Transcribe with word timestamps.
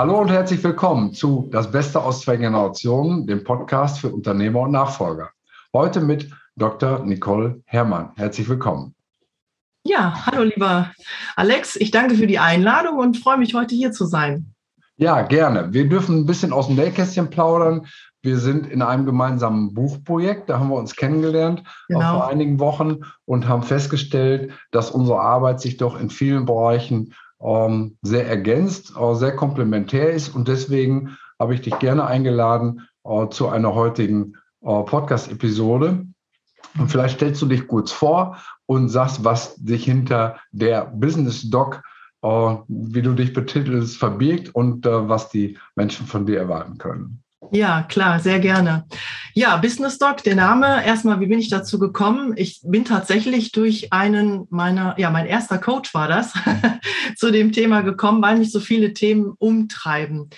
Hallo 0.00 0.18
und 0.18 0.30
herzlich 0.30 0.64
willkommen 0.64 1.12
zu 1.12 1.50
Das 1.52 1.70
Beste 1.70 2.00
aus 2.00 2.22
zwei 2.22 2.38
Generationen, 2.38 3.26
dem 3.26 3.44
Podcast 3.44 3.98
für 3.98 4.08
Unternehmer 4.08 4.60
und 4.60 4.70
Nachfolger. 4.70 5.28
Heute 5.74 6.00
mit 6.00 6.30
Dr. 6.56 7.04
Nicole 7.04 7.60
Herrmann. 7.66 8.12
Herzlich 8.16 8.48
willkommen. 8.48 8.94
Ja, 9.84 10.24
hallo 10.24 10.44
lieber 10.44 10.90
Alex. 11.36 11.76
Ich 11.76 11.90
danke 11.90 12.14
für 12.14 12.26
die 12.26 12.38
Einladung 12.38 12.96
und 12.96 13.18
freue 13.18 13.36
mich, 13.36 13.52
heute 13.52 13.74
hier 13.74 13.92
zu 13.92 14.06
sein. 14.06 14.54
Ja, 14.96 15.20
gerne. 15.20 15.74
Wir 15.74 15.86
dürfen 15.86 16.20
ein 16.20 16.26
bisschen 16.26 16.54
aus 16.54 16.68
dem 16.68 16.76
Nähkästchen 16.76 17.28
plaudern. 17.28 17.86
Wir 18.22 18.38
sind 18.38 18.68
in 18.68 18.80
einem 18.80 19.04
gemeinsamen 19.04 19.74
Buchprojekt, 19.74 20.48
da 20.48 20.60
haben 20.60 20.70
wir 20.70 20.76
uns 20.76 20.96
kennengelernt 20.96 21.62
genau. 21.88 22.20
vor 22.20 22.28
einigen 22.28 22.58
Wochen 22.58 23.00
und 23.26 23.48
haben 23.48 23.64
festgestellt, 23.64 24.52
dass 24.70 24.90
unsere 24.90 25.20
Arbeit 25.20 25.60
sich 25.60 25.76
doch 25.76 26.00
in 26.00 26.08
vielen 26.08 26.46
Bereichen 26.46 27.12
ähm, 27.42 27.96
sehr 28.02 28.26
ergänzt, 28.26 28.94
äh, 28.96 29.14
sehr 29.14 29.34
komplementär 29.36 30.10
ist. 30.10 30.34
Und 30.34 30.48
deswegen 30.48 31.16
habe 31.38 31.54
ich 31.54 31.62
dich 31.62 31.78
gerne 31.78 32.06
eingeladen 32.06 32.88
äh, 33.04 33.28
zu 33.28 33.48
einer 33.48 33.74
heutigen 33.74 34.34
äh, 34.62 34.82
Podcast-Episode. 34.82 36.06
Und 36.78 36.90
vielleicht 36.90 37.16
stellst 37.16 37.42
du 37.42 37.46
dich 37.46 37.66
kurz 37.66 37.90
vor 37.90 38.36
und 38.66 38.88
sagst, 38.88 39.24
was 39.24 39.56
dich 39.56 39.84
hinter 39.84 40.38
der 40.52 40.86
Business 40.86 41.48
Doc, 41.50 41.82
äh, 42.22 42.56
wie 42.68 43.02
du 43.02 43.14
dich 43.14 43.32
betitelst, 43.32 43.96
verbirgt 43.96 44.54
und 44.54 44.86
äh, 44.86 45.08
was 45.08 45.30
die 45.30 45.58
Menschen 45.74 46.06
von 46.06 46.26
dir 46.26 46.38
erwarten 46.38 46.78
können. 46.78 47.22
Ja, 47.52 47.82
klar, 47.82 48.20
sehr 48.20 48.38
gerne. 48.38 48.84
Ja, 49.34 49.56
Business 49.56 49.98
Doc, 49.98 50.22
der 50.22 50.36
Name. 50.36 50.84
Erstmal, 50.84 51.18
wie 51.18 51.26
bin 51.26 51.40
ich 51.40 51.48
dazu 51.48 51.80
gekommen? 51.80 52.34
Ich 52.36 52.60
bin 52.64 52.84
tatsächlich 52.84 53.50
durch 53.50 53.92
einen 53.92 54.46
meiner, 54.50 54.94
ja, 54.98 55.10
mein 55.10 55.26
erster 55.26 55.58
Coach 55.58 55.92
war 55.92 56.06
das, 56.06 56.32
zu 57.16 57.32
dem 57.32 57.50
Thema 57.50 57.82
gekommen, 57.82 58.22
weil 58.22 58.38
mich 58.38 58.52
so 58.52 58.60
viele 58.60 58.92
Themen 58.92 59.34
umtreiben. 59.38 60.30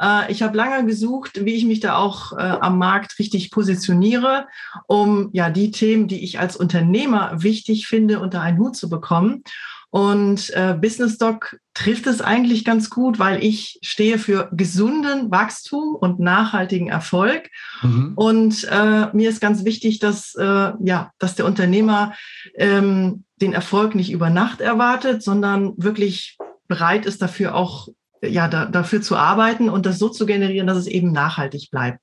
Äh, 0.00 0.30
ich 0.30 0.42
habe 0.42 0.56
lange 0.56 0.86
gesucht, 0.86 1.44
wie 1.44 1.54
ich 1.54 1.64
mich 1.64 1.80
da 1.80 1.96
auch 1.96 2.32
äh, 2.32 2.42
am 2.42 2.78
Markt 2.78 3.18
richtig 3.18 3.50
positioniere, 3.50 4.46
um 4.86 5.30
ja 5.32 5.50
die 5.50 5.72
Themen, 5.72 6.06
die 6.06 6.22
ich 6.22 6.38
als 6.38 6.56
Unternehmer 6.56 7.42
wichtig 7.42 7.88
finde, 7.88 8.20
unter 8.20 8.40
einen 8.40 8.58
Hut 8.58 8.76
zu 8.76 8.88
bekommen. 8.88 9.42
Und 9.90 10.50
äh, 10.50 10.74
Business 10.80 11.18
Doc 11.18 11.58
trifft 11.74 12.06
es 12.06 12.20
eigentlich 12.20 12.64
ganz 12.64 12.90
gut, 12.90 13.18
weil 13.18 13.42
ich 13.42 13.78
stehe 13.82 14.18
für 14.18 14.48
gesunden 14.52 15.30
Wachstum 15.30 15.96
und 15.96 16.20
nachhaltigen 16.20 16.88
Erfolg. 16.88 17.48
Mhm. 17.82 18.12
Und 18.14 18.64
äh, 18.70 19.08
mir 19.12 19.28
ist 19.28 19.40
ganz 19.40 19.64
wichtig, 19.64 19.98
dass, 19.98 20.34
äh, 20.36 20.72
ja, 20.80 21.10
dass 21.18 21.34
der 21.34 21.46
Unternehmer 21.46 22.14
ähm, 22.54 23.24
den 23.40 23.52
Erfolg 23.52 23.94
nicht 23.96 24.12
über 24.12 24.30
Nacht 24.30 24.60
erwartet, 24.60 25.22
sondern 25.22 25.72
wirklich 25.76 26.38
bereit 26.68 27.04
ist, 27.04 27.20
dafür 27.20 27.56
auch 27.56 27.88
ja, 28.22 28.48
da, 28.48 28.66
dafür 28.66 29.02
zu 29.02 29.16
arbeiten 29.16 29.68
und 29.68 29.86
das 29.86 29.98
so 29.98 30.08
zu 30.08 30.26
generieren, 30.26 30.66
dass 30.66 30.76
es 30.76 30.86
eben 30.86 31.10
nachhaltig 31.10 31.70
bleibt. 31.70 32.00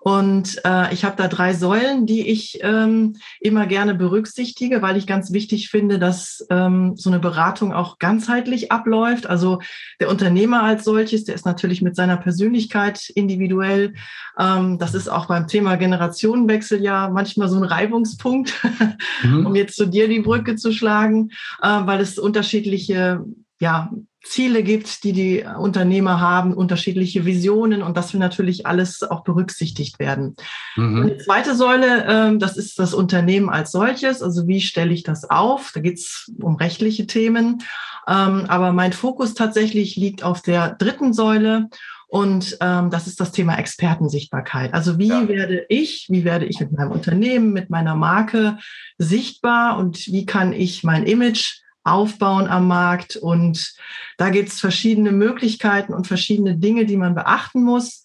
Und 0.00 0.60
äh, 0.64 0.92
ich 0.94 1.04
habe 1.04 1.16
da 1.16 1.28
drei 1.28 1.52
Säulen, 1.52 2.06
die 2.06 2.26
ich 2.26 2.58
ähm, 2.62 3.16
immer 3.38 3.66
gerne 3.66 3.94
berücksichtige, 3.94 4.80
weil 4.80 4.96
ich 4.96 5.06
ganz 5.06 5.30
wichtig 5.32 5.68
finde, 5.68 5.98
dass 5.98 6.46
ähm, 6.48 6.96
so 6.96 7.10
eine 7.10 7.18
Beratung 7.18 7.74
auch 7.74 7.98
ganzheitlich 7.98 8.72
abläuft. 8.72 9.26
Also 9.26 9.60
der 10.00 10.08
Unternehmer 10.08 10.62
als 10.62 10.84
solches, 10.84 11.24
der 11.24 11.34
ist 11.34 11.44
natürlich 11.44 11.82
mit 11.82 11.96
seiner 11.96 12.16
Persönlichkeit 12.16 13.10
individuell. 13.10 13.92
Ähm, 14.38 14.78
das 14.78 14.94
ist 14.94 15.08
auch 15.08 15.26
beim 15.26 15.46
Thema 15.46 15.76
Generationenwechsel 15.76 16.82
ja 16.82 17.10
manchmal 17.10 17.50
so 17.50 17.58
ein 17.58 17.64
Reibungspunkt, 17.64 18.54
mhm. 19.22 19.44
um 19.44 19.54
jetzt 19.54 19.76
zu 19.76 19.84
dir 19.84 20.08
die 20.08 20.20
Brücke 20.20 20.56
zu 20.56 20.72
schlagen, 20.72 21.28
äh, 21.60 21.68
weil 21.68 22.00
es 22.00 22.18
unterschiedliche 22.18 23.22
ja, 23.60 23.90
Ziele 24.22 24.62
gibt, 24.62 25.04
die 25.04 25.12
die 25.12 25.44
Unternehmer 25.58 26.20
haben, 26.20 26.52
unterschiedliche 26.52 27.24
Visionen 27.24 27.82
und 27.82 27.96
das 27.96 28.12
will 28.12 28.20
natürlich 28.20 28.66
alles 28.66 29.02
auch 29.02 29.22
berücksichtigt 29.22 29.98
werden. 29.98 30.36
Mhm. 30.76 31.08
die 31.08 31.24
zweite 31.24 31.54
Säule, 31.54 32.04
ähm, 32.06 32.38
das 32.38 32.56
ist 32.56 32.78
das 32.78 32.92
Unternehmen 32.92 33.48
als 33.48 33.70
solches. 33.70 34.22
Also 34.22 34.46
wie 34.46 34.60
stelle 34.60 34.92
ich 34.92 35.04
das 35.04 35.28
auf? 35.30 35.72
Da 35.74 35.80
geht 35.80 35.98
es 35.98 36.30
um 36.40 36.56
rechtliche 36.56 37.06
Themen. 37.06 37.62
Ähm, 38.06 38.44
aber 38.48 38.72
mein 38.72 38.92
Fokus 38.92 39.34
tatsächlich 39.34 39.96
liegt 39.96 40.22
auf 40.22 40.42
der 40.42 40.74
dritten 40.74 41.12
Säule 41.14 41.68
und 42.08 42.58
ähm, 42.60 42.90
das 42.90 43.06
ist 43.06 43.20
das 43.20 43.30
Thema 43.30 43.56
Expertensichtbarkeit. 43.56 44.74
Also 44.74 44.98
wie 44.98 45.08
ja. 45.08 45.28
werde 45.28 45.64
ich, 45.68 46.08
wie 46.10 46.24
werde 46.24 46.44
ich 46.44 46.60
mit 46.60 46.72
meinem 46.72 46.90
Unternehmen, 46.90 47.52
mit 47.52 47.70
meiner 47.70 47.94
Marke 47.94 48.58
sichtbar 48.98 49.78
und 49.78 50.06
wie 50.08 50.26
kann 50.26 50.52
ich 50.52 50.82
mein 50.82 51.04
Image 51.04 51.60
aufbauen 51.84 52.46
am 52.46 52.68
Markt. 52.68 53.16
Und 53.16 53.74
da 54.18 54.30
gibt 54.30 54.50
es 54.50 54.60
verschiedene 54.60 55.12
Möglichkeiten 55.12 55.94
und 55.94 56.06
verschiedene 56.06 56.56
Dinge, 56.56 56.86
die 56.86 56.96
man 56.96 57.14
beachten 57.14 57.62
muss. 57.62 58.02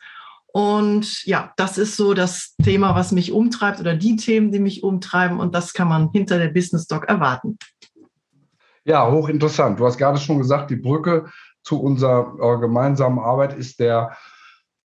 Und 0.48 1.26
ja, 1.26 1.52
das 1.58 1.78
ist 1.78 1.98
so 1.98 2.14
das 2.14 2.56
Thema, 2.64 2.96
was 2.96 3.12
mich 3.12 3.34
umtreibt 3.34 3.80
oder 3.82 3.96
die 3.96 4.16
Themen, 4.16 4.52
die 4.52 4.60
mich 4.60 4.84
umtreiben. 4.84 5.40
Und 5.40 5.54
das 5.54 5.74
kann 5.74 5.90
man 5.90 6.10
hinter 6.12 6.38
der 6.38 6.48
Business 6.48 6.88
Doc 6.88 7.06
erwarten. 7.10 7.58
Ja, 8.86 9.12
hochinteressant. 9.12 9.80
Du 9.80 9.86
hast 9.86 9.98
gerade 9.98 10.18
schon 10.18 10.38
gesagt, 10.38 10.70
die 10.70 10.76
Brücke 10.76 11.26
zu 11.64 11.82
unserer 11.82 12.36
äh, 12.40 12.60
gemeinsamen 12.60 13.20
Arbeit 13.20 13.58
ist 13.58 13.80
der 13.80 14.16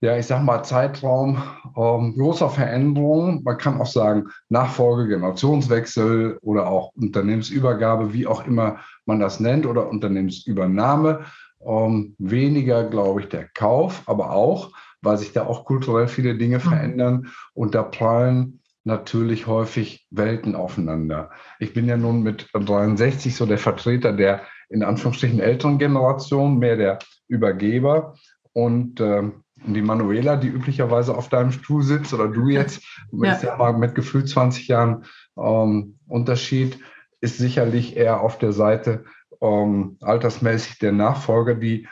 ja, 0.01 0.17
ich 0.17 0.27
sag 0.27 0.43
mal, 0.43 0.63
Zeitraum 0.63 1.43
ähm, 1.77 2.15
großer 2.17 2.49
Veränderungen. 2.49 3.43
Man 3.45 3.59
kann 3.59 3.81
auch 3.81 3.87
sagen, 3.87 4.29
Nachfolge, 4.49 5.09
Generationswechsel 5.09 6.39
oder 6.41 6.69
auch 6.69 6.93
Unternehmensübergabe, 6.95 8.13
wie 8.15 8.27
auch 8.27 8.47
immer 8.47 8.79
man 9.05 9.21
das 9.21 9.41
nennt, 9.41 9.67
oder 9.67 9.89
Unternehmensübernahme. 9.89 11.27
Ähm, 11.63 12.15
weniger, 12.19 12.85
glaube 12.85 13.21
ich, 13.21 13.29
der 13.29 13.49
Kauf, 13.53 14.03
aber 14.07 14.31
auch, 14.31 14.71
weil 15.03 15.19
sich 15.19 15.33
da 15.33 15.45
auch 15.45 15.67
kulturell 15.67 16.09
viele 16.09 16.37
Dinge 16.37 16.57
mhm. 16.57 16.63
verändern 16.63 17.29
und 17.53 17.75
da 17.75 17.83
prallen 17.83 18.61
natürlich 18.85 19.47
häufig 19.47 20.07
Welten 20.11 20.55
aufeinander. 20.55 21.31
Ich 21.59 21.75
bin 21.75 21.87
ja 21.87 21.99
nun 21.99 22.23
mit 22.23 22.49
63 22.55 23.37
so 23.37 23.45
der 23.45 23.59
Vertreter 23.59 24.15
der 24.15 24.41
in 24.71 24.83
Anführungsstrichen 24.83 25.41
älteren 25.41 25.79
Generation, 25.79 26.59
mehr 26.59 26.77
der 26.77 26.99
Übergeber. 27.29 28.15
Und 28.53 29.01
äh, 29.01 29.31
die 29.67 29.83
Manuela, 29.83 30.37
die 30.37 30.49
üblicherweise 30.49 31.17
auf 31.17 31.29
deinem 31.29 31.53
Stuhl 31.53 31.83
sitzt, 31.83 32.13
oder 32.15 32.29
du 32.29 32.49
jetzt, 32.49 32.83
ja. 33.13 33.33
ich 33.33 33.39
sag 33.41 33.59
mal, 33.59 33.73
mit 33.73 33.95
gefühlt 33.95 34.29
20 34.29 34.69
Jahren 34.69 35.05
ähm, 35.37 35.99
Unterschied, 36.07 36.79
ist 37.21 37.39
sicherlich 37.39 37.97
eher 37.97 38.21
auf 38.21 38.39
der 38.39 38.53
Seite 38.53 39.05
ähm, 39.41 39.97
altersmäßig 40.01 40.79
der 40.79 40.93
Nachfolger, 40.93 41.55
die 41.55 41.87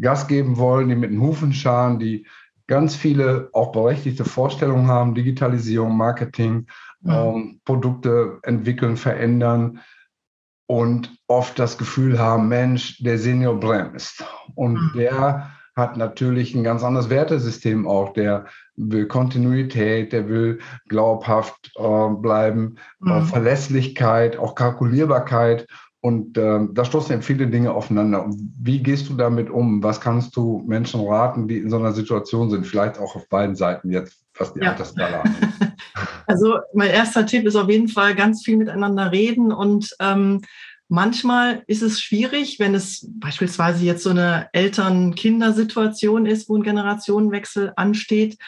Gas 0.00 0.28
geben 0.28 0.56
wollen, 0.56 0.88
die 0.88 0.94
mit 0.94 1.10
den 1.10 1.20
Hufen 1.20 1.52
scharen, 1.52 1.98
die 1.98 2.26
ganz 2.66 2.94
viele 2.94 3.50
auch 3.52 3.72
berechtigte 3.72 4.24
Vorstellungen 4.24 4.86
haben, 4.86 5.14
Digitalisierung, 5.14 5.96
Marketing, 5.96 6.66
ja. 7.02 7.26
ähm, 7.26 7.60
Produkte 7.64 8.38
entwickeln, 8.42 8.96
verändern 8.96 9.80
und 10.66 11.12
oft 11.26 11.58
das 11.58 11.78
Gefühl 11.78 12.18
haben, 12.18 12.48
Mensch, 12.48 13.02
der 13.02 13.18
Senior 13.18 13.58
bremst. 13.58 14.24
Und 14.54 14.74
mhm. 14.74 14.92
der 14.94 15.50
hat 15.80 15.96
natürlich 15.96 16.54
ein 16.54 16.62
ganz 16.62 16.84
anderes 16.84 17.10
Wertesystem 17.10 17.88
auch. 17.88 18.12
Der 18.12 18.46
will 18.76 19.06
Kontinuität, 19.06 20.12
der 20.12 20.28
will 20.28 20.60
glaubhaft 20.88 21.72
äh, 21.76 22.08
bleiben, 22.10 22.76
mhm. 23.00 23.22
Verlässlichkeit, 23.24 24.36
auch 24.36 24.54
Kalkulierbarkeit. 24.54 25.66
Und 26.02 26.38
äh, 26.38 26.60
da 26.72 26.84
stoßen 26.84 27.12
eben 27.12 27.22
viele 27.22 27.48
Dinge 27.48 27.72
aufeinander. 27.72 28.30
wie 28.62 28.82
gehst 28.82 29.08
du 29.10 29.14
damit 29.14 29.50
um? 29.50 29.82
Was 29.82 30.00
kannst 30.00 30.34
du 30.34 30.62
Menschen 30.66 31.06
raten, 31.06 31.46
die 31.46 31.58
in 31.58 31.68
so 31.68 31.78
einer 31.78 31.92
Situation 31.92 32.48
sind? 32.48 32.66
Vielleicht 32.66 32.98
auch 32.98 33.16
auf 33.16 33.28
beiden 33.28 33.54
Seiten 33.54 33.90
jetzt, 33.90 34.24
was 34.38 34.54
die 34.54 34.60
ja. 34.60 34.70
Altersskala. 34.70 35.24
Also 36.26 36.58
mein 36.74 36.90
erster 36.90 37.26
Tipp 37.26 37.44
ist 37.44 37.56
auf 37.56 37.68
jeden 37.68 37.88
Fall 37.88 38.14
ganz 38.14 38.44
viel 38.44 38.56
miteinander 38.56 39.10
reden 39.10 39.50
und 39.50 39.96
ähm, 39.98 40.42
Manchmal 40.92 41.62
ist 41.68 41.82
es 41.82 42.00
schwierig, 42.00 42.58
wenn 42.58 42.74
es 42.74 43.06
beispielsweise 43.08 43.84
jetzt 43.84 44.02
so 44.02 44.10
eine 44.10 44.48
Eltern-Kinder-Situation 44.52 46.26
ist, 46.26 46.48
wo 46.48 46.56
ein 46.56 46.64
Generationenwechsel 46.64 47.72
ansteht. 47.76 48.38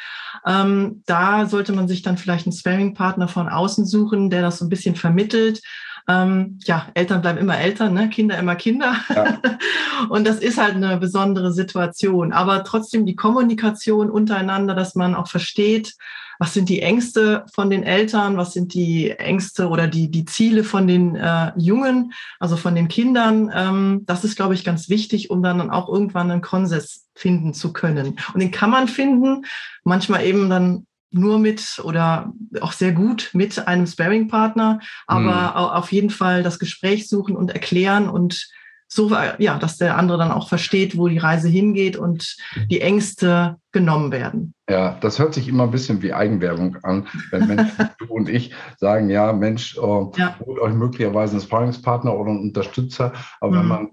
Ähm, 0.45 1.05
da 1.07 1.47
sollte 1.47 1.73
man 1.73 1.87
sich 1.87 2.03
dann 2.03 2.19
vielleicht 2.19 2.47
einen 2.47 2.53
Sparing-Partner 2.53 3.29
von 3.29 3.49
außen 3.49 3.87
suchen, 3.87 4.29
der 4.29 4.43
das 4.43 4.59
so 4.59 4.65
ein 4.65 4.71
bisschen 4.71 4.97
vermittelt. 4.97 5.63
Ähm, 6.09 6.59
ja, 6.65 6.89
Eltern 6.95 7.23
bleiben 7.23 7.39
immer 7.39 7.59
Eltern, 7.59 7.95
ne? 7.95 8.11
Kinder 8.11 8.37
immer 8.37 8.57
Kinder. 8.57 8.97
Ja. 9.09 9.39
Und 10.09 10.27
das 10.27 10.39
ist 10.41 10.59
halt 10.59 10.75
eine 10.75 10.97
besondere 10.97 11.53
Situation. 11.53 12.33
Aber 12.33 12.65
trotzdem 12.65 13.07
die 13.07 13.15
Kommunikation 13.15 14.11
untereinander, 14.11 14.75
dass 14.75 14.97
man 14.97 15.15
auch 15.15 15.29
versteht, 15.29 15.95
was 16.43 16.55
sind 16.55 16.69
die 16.69 16.83
Ängste 16.83 17.47
von 17.55 17.71
den 17.71 17.85
Eltern, 17.85 18.37
was 18.37 18.53
sind 18.53 18.75
die 18.75 19.13
Ängste 19.13 19.69
oder 19.69 19.87
die, 19.87 20.11
die 20.11 20.25
Ziele 20.25 20.65
von 20.65 20.89
den 20.89 21.15
äh, 21.15 21.53
Jungen, 21.57 22.13
also 22.41 22.57
von 22.57 22.75
den 22.75 22.89
Kindern. 22.89 23.49
Ähm, 23.55 24.03
das 24.07 24.25
ist, 24.25 24.35
glaube 24.35 24.55
ich, 24.55 24.65
ganz 24.65 24.89
wichtig, 24.89 25.31
um 25.31 25.41
dann 25.45 25.71
auch 25.71 25.89
irgendwann 25.89 26.33
einen 26.33 26.41
Konsens 26.41 27.07
finden 27.15 27.55
zu 27.55 27.73
können. 27.73 28.19
Und 28.35 28.41
den 28.41 28.51
kann 28.51 28.71
man 28.71 28.89
finden, 28.89 29.45
manchmal 29.85 30.27
eben 30.27 30.51
dann 30.51 30.89
nur 31.13 31.39
mit 31.39 31.81
oder 31.85 32.33
auch 32.61 32.73
sehr 32.73 32.91
gut 32.91 33.31
mit 33.35 33.69
einem 33.69 33.87
Sparing-Partner, 33.87 34.81
aber 35.07 35.21
mhm. 35.21 35.57
auf 35.77 35.93
jeden 35.93 36.11
Fall 36.11 36.43
das 36.43 36.59
Gespräch 36.59 37.09
suchen 37.09 37.37
und 37.37 37.53
erklären 37.53 38.09
und 38.09 38.49
so, 38.95 39.11
ja, 39.39 39.59
dass 39.59 39.79
der 39.79 39.97
andere 39.97 40.19
dann 40.19 40.33
auch 40.33 40.51
versteht, 40.51 40.99
wo 40.99 41.09
die 41.09 41.17
Reise 41.17 41.49
hingeht 41.49 41.97
und 41.97 42.37
die 42.71 42.83
Ängste 42.83 43.57
genommen 43.73 44.13
werden. 44.13 44.53
Ja, 44.69 44.99
das 45.01 45.19
hört 45.19 45.33
sich 45.33 45.49
immer 45.49 45.65
ein 45.65 45.71
bisschen 45.71 46.03
wie 46.03 46.13
Eigenwerbung 46.13 46.77
an, 46.83 47.07
wenn 47.31 47.47
Menschen, 47.47 47.89
du 47.99 48.13
und 48.13 48.29
ich 48.29 48.55
sagen, 48.77 49.09
ja, 49.09 49.33
Mensch, 49.33 49.79
äh, 49.79 49.81
ja. 49.81 50.37
holt 50.45 50.61
euch 50.61 50.75
möglicherweise 50.75 51.33
einen 51.33 51.41
Sparringspartner 51.41 52.15
oder 52.15 52.33
einen 52.33 52.41
Unterstützer, 52.41 53.15
aber 53.41 53.53
mhm. 53.53 53.59
wenn 53.59 53.69
man 53.69 53.89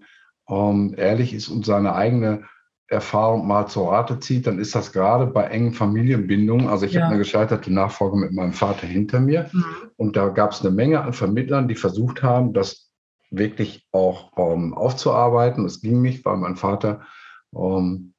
ähm, 0.50 0.96
ehrlich 0.98 1.34
ist 1.34 1.48
und 1.48 1.66
seine 1.66 1.96
eigene 1.96 2.44
Erfahrung 2.88 3.48
mal 3.48 3.68
zur 3.68 3.94
Rate 3.94 4.20
zieht, 4.20 4.48
dann 4.48 4.60
ist 4.60 4.76
das 4.76 4.92
gerade 4.92 5.28
bei 5.28 5.46
engen 5.46 5.74
Familienbindungen. 5.74 6.68
Also 6.68 6.86
ich 6.86 6.94
ja. 6.94 7.04
habe 7.04 7.12
eine 7.12 7.20
gescheiterte 7.20 7.72
Nachfolge 7.72 8.18
mit 8.18 8.34
meinem 8.34 8.54
Vater 8.54 8.86
hinter 8.86 9.22
mir 9.22 9.50
mhm. 9.54 9.66
und 9.96 10.18
da 10.18 10.28
gab 10.28 10.52
es 10.52 10.60
eine 10.60 10.72
Menge 10.72 11.00
an 11.02 11.14
Vermittlern, 11.14 11.70
die 11.70 11.76
versucht 11.76 12.22
haben, 12.22 12.52
das 12.52 12.89
wirklich 13.30 13.88
auch 13.92 14.32
ähm, 14.38 14.74
aufzuarbeiten. 14.74 15.66
Es 15.66 15.82
ging 15.82 16.02
nicht, 16.02 16.26
weil 16.26 16.38
mein 16.38 16.56
Vater, 16.56 17.02
ähm, 17.56 18.14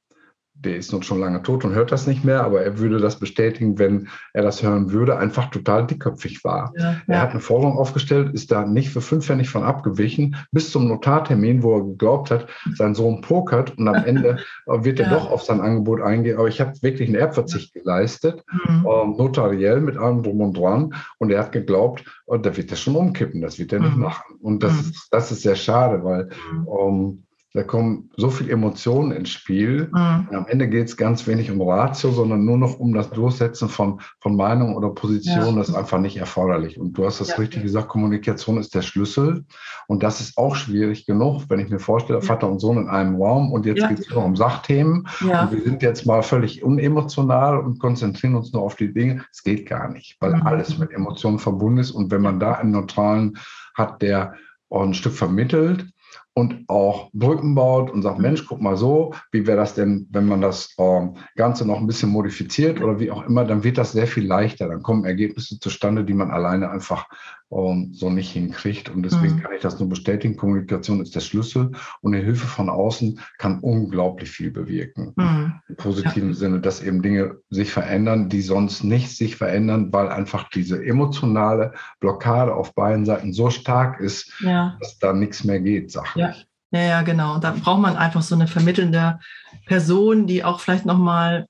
der 0.63 0.77
ist 0.77 0.91
nun 0.91 1.03
schon 1.03 1.19
lange 1.19 1.41
tot 1.41 1.65
und 1.65 1.73
hört 1.73 1.91
das 1.91 2.07
nicht 2.07 2.23
mehr, 2.23 2.43
aber 2.43 2.61
er 2.61 2.77
würde 2.77 2.99
das 2.99 3.17
bestätigen, 3.17 3.79
wenn 3.79 4.07
er 4.33 4.43
das 4.43 4.61
hören 4.61 4.91
würde, 4.91 5.17
einfach 5.17 5.49
total 5.49 5.87
dickköpfig 5.87 6.43
war. 6.43 6.71
Ja, 6.77 6.91
ja. 6.91 6.99
Er 7.07 7.21
hat 7.21 7.31
eine 7.31 7.39
Forderung 7.39 7.77
aufgestellt, 7.77 8.33
ist 8.33 8.51
da 8.51 8.65
nicht 8.65 8.89
für 8.89 9.01
fünf 9.01 9.29
nicht 9.31 9.49
von 9.49 9.63
abgewichen, 9.63 10.35
bis 10.51 10.71
zum 10.71 10.87
Notartermin, 10.87 11.63
wo 11.63 11.77
er 11.77 11.83
geglaubt 11.85 12.31
hat, 12.31 12.47
sein 12.75 12.95
Sohn 12.95 13.21
pokert 13.21 13.77
und 13.77 13.87
am 13.87 14.03
Ende 14.03 14.37
äh, 14.67 14.83
wird 14.83 14.99
er 14.99 15.07
ja. 15.07 15.13
doch 15.13 15.31
auf 15.31 15.43
sein 15.43 15.61
Angebot 15.61 16.01
eingehen. 16.01 16.37
Aber 16.37 16.47
ich 16.47 16.61
habe 16.61 16.73
wirklich 16.81 17.07
einen 17.07 17.17
Erbverzicht 17.17 17.73
geleistet, 17.73 18.43
mhm. 18.67 18.85
ähm, 18.85 19.15
notariell 19.17 19.81
mit 19.81 19.97
allem 19.97 20.21
drum 20.21 20.41
und 20.41 20.57
dran 20.57 20.93
und 21.17 21.31
er 21.31 21.39
hat 21.39 21.51
geglaubt, 21.51 22.03
und 22.25 22.45
da 22.45 22.55
wird 22.55 22.71
er 22.71 22.77
schon 22.77 22.95
umkippen, 22.95 23.41
das 23.41 23.59
wird 23.59 23.73
er 23.73 23.79
mhm. 23.79 23.85
nicht 23.85 23.97
machen. 23.97 24.35
Und 24.41 24.63
das, 24.63 24.73
mhm. 24.73 24.79
ist, 24.79 25.07
das 25.11 25.31
ist 25.31 25.41
sehr 25.41 25.55
schade, 25.55 26.03
weil 26.03 26.29
mhm. 26.53 26.67
ähm, 26.79 27.23
da 27.53 27.63
kommen 27.63 28.09
so 28.15 28.29
viele 28.29 28.53
Emotionen 28.53 29.11
ins 29.11 29.29
Spiel. 29.29 29.89
Mhm. 29.91 30.27
Am 30.31 30.45
Ende 30.47 30.69
geht 30.69 30.87
es 30.87 30.95
ganz 30.95 31.27
wenig 31.27 31.51
um 31.51 31.61
Ratio, 31.61 32.11
sondern 32.11 32.45
nur 32.45 32.57
noch 32.57 32.79
um 32.79 32.93
das 32.93 33.09
Durchsetzen 33.09 33.67
von, 33.67 33.99
von 34.21 34.37
Meinung 34.37 34.75
oder 34.75 34.89
Position. 34.89 35.55
Ja. 35.55 35.55
Das 35.55 35.67
ist 35.67 35.75
einfach 35.75 35.99
nicht 35.99 36.15
erforderlich. 36.15 36.79
Und 36.79 36.93
du 36.93 37.05
hast 37.05 37.19
das 37.19 37.29
ja. 37.29 37.35
richtig 37.35 37.63
gesagt, 37.63 37.89
Kommunikation 37.89 38.57
ist 38.57 38.73
der 38.73 38.81
Schlüssel. 38.81 39.43
Und 39.87 40.01
das 40.01 40.21
ist 40.21 40.37
auch 40.37 40.55
schwierig 40.55 41.05
genug, 41.05 41.43
wenn 41.49 41.59
ich 41.59 41.69
mir 41.69 41.79
vorstelle, 41.79 42.19
ja. 42.19 42.25
Vater 42.25 42.49
und 42.49 42.59
Sohn 42.59 42.77
in 42.77 42.87
einem 42.87 43.21
Raum 43.21 43.51
und 43.51 43.65
jetzt 43.65 43.85
geht 43.85 43.99
es 43.99 44.09
um 44.11 44.37
Sachthemen. 44.37 45.07
Und 45.19 45.51
wir 45.51 45.61
sind 45.61 45.81
jetzt 45.81 46.05
mal 46.05 46.23
völlig 46.23 46.63
unemotional 46.63 47.59
und 47.59 47.79
konzentrieren 47.79 48.35
uns 48.35 48.53
nur 48.53 48.61
auf 48.61 48.75
die 48.75 48.93
Dinge. 48.93 49.25
Es 49.29 49.43
geht 49.43 49.67
gar 49.67 49.91
nicht, 49.91 50.15
weil 50.21 50.35
mhm. 50.35 50.43
alles 50.43 50.77
mit 50.77 50.91
Emotionen 50.91 51.39
verbunden 51.39 51.79
ist. 51.79 51.91
Und 51.91 52.11
wenn 52.11 52.21
man 52.21 52.39
da 52.39 52.53
einen 52.53 52.71
Neutralen 52.71 53.37
hat, 53.75 54.01
der 54.01 54.35
ein 54.69 54.93
Stück 54.93 55.13
vermittelt, 55.13 55.85
und 56.33 56.69
auch 56.69 57.09
Brücken 57.13 57.55
baut 57.55 57.91
und 57.91 58.01
sagt, 58.01 58.19
Mensch, 58.19 58.45
guck 58.45 58.61
mal 58.61 58.77
so, 58.77 59.13
wie 59.31 59.45
wäre 59.45 59.57
das 59.57 59.73
denn, 59.73 60.07
wenn 60.11 60.27
man 60.27 60.41
das 60.41 60.73
ähm, 60.77 61.15
Ganze 61.35 61.65
noch 61.65 61.77
ein 61.77 61.87
bisschen 61.87 62.09
modifiziert 62.09 62.81
oder 62.81 62.99
wie 62.99 63.11
auch 63.11 63.25
immer, 63.25 63.43
dann 63.43 63.63
wird 63.63 63.77
das 63.77 63.91
sehr 63.91 64.07
viel 64.07 64.25
leichter. 64.25 64.69
Dann 64.69 64.81
kommen 64.81 65.03
Ergebnisse 65.03 65.59
zustande, 65.59 66.05
die 66.05 66.13
man 66.13 66.31
alleine 66.31 66.69
einfach 66.69 67.07
ähm, 67.51 67.91
so 67.93 68.09
nicht 68.09 68.31
hinkriegt. 68.31 68.89
Und 68.89 69.03
deswegen 69.03 69.35
mhm. 69.35 69.41
kann 69.41 69.53
ich 69.53 69.61
das 69.61 69.79
nur 69.79 69.89
bestätigen. 69.89 70.37
Kommunikation 70.37 71.01
ist 71.01 71.15
der 71.15 71.19
Schlüssel 71.19 71.71
und 72.01 72.13
eine 72.13 72.23
Hilfe 72.23 72.47
von 72.47 72.69
außen 72.69 73.19
kann 73.37 73.59
unglaublich 73.59 74.29
viel 74.29 74.51
bewirken. 74.51 75.13
Mhm. 75.15 75.53
Im 75.67 75.75
positiven 75.75 76.29
ja. 76.29 76.35
Sinne, 76.35 76.59
dass 76.61 76.81
eben 76.81 77.01
Dinge 77.01 77.37
sich 77.49 77.71
verändern, 77.71 78.29
die 78.29 78.41
sonst 78.41 78.83
nicht 78.83 79.15
sich 79.15 79.35
verändern, 79.35 79.91
weil 79.91 80.09
einfach 80.09 80.49
diese 80.49 80.83
emotionale 80.83 81.73
Blockade 81.99 82.53
auf 82.53 82.73
beiden 82.73 83.05
Seiten 83.05 83.33
so 83.33 83.49
stark 83.49 83.99
ist, 83.99 84.31
ja. 84.39 84.77
dass 84.79 84.99
da 84.99 85.13
nichts 85.13 85.43
mehr 85.43 85.59
geht, 85.59 85.91
sachlich. 85.91 86.25
Ja. 86.25 86.33
Ja, 86.73 86.81
ja, 86.83 87.01
genau. 87.01 87.37
Da 87.37 87.51
braucht 87.51 87.81
man 87.81 87.97
einfach 87.97 88.21
so 88.21 88.33
eine 88.33 88.47
vermittelnde 88.47 89.19
Person, 89.65 90.25
die 90.25 90.45
auch 90.45 90.61
vielleicht 90.61 90.85
nochmal 90.85 91.47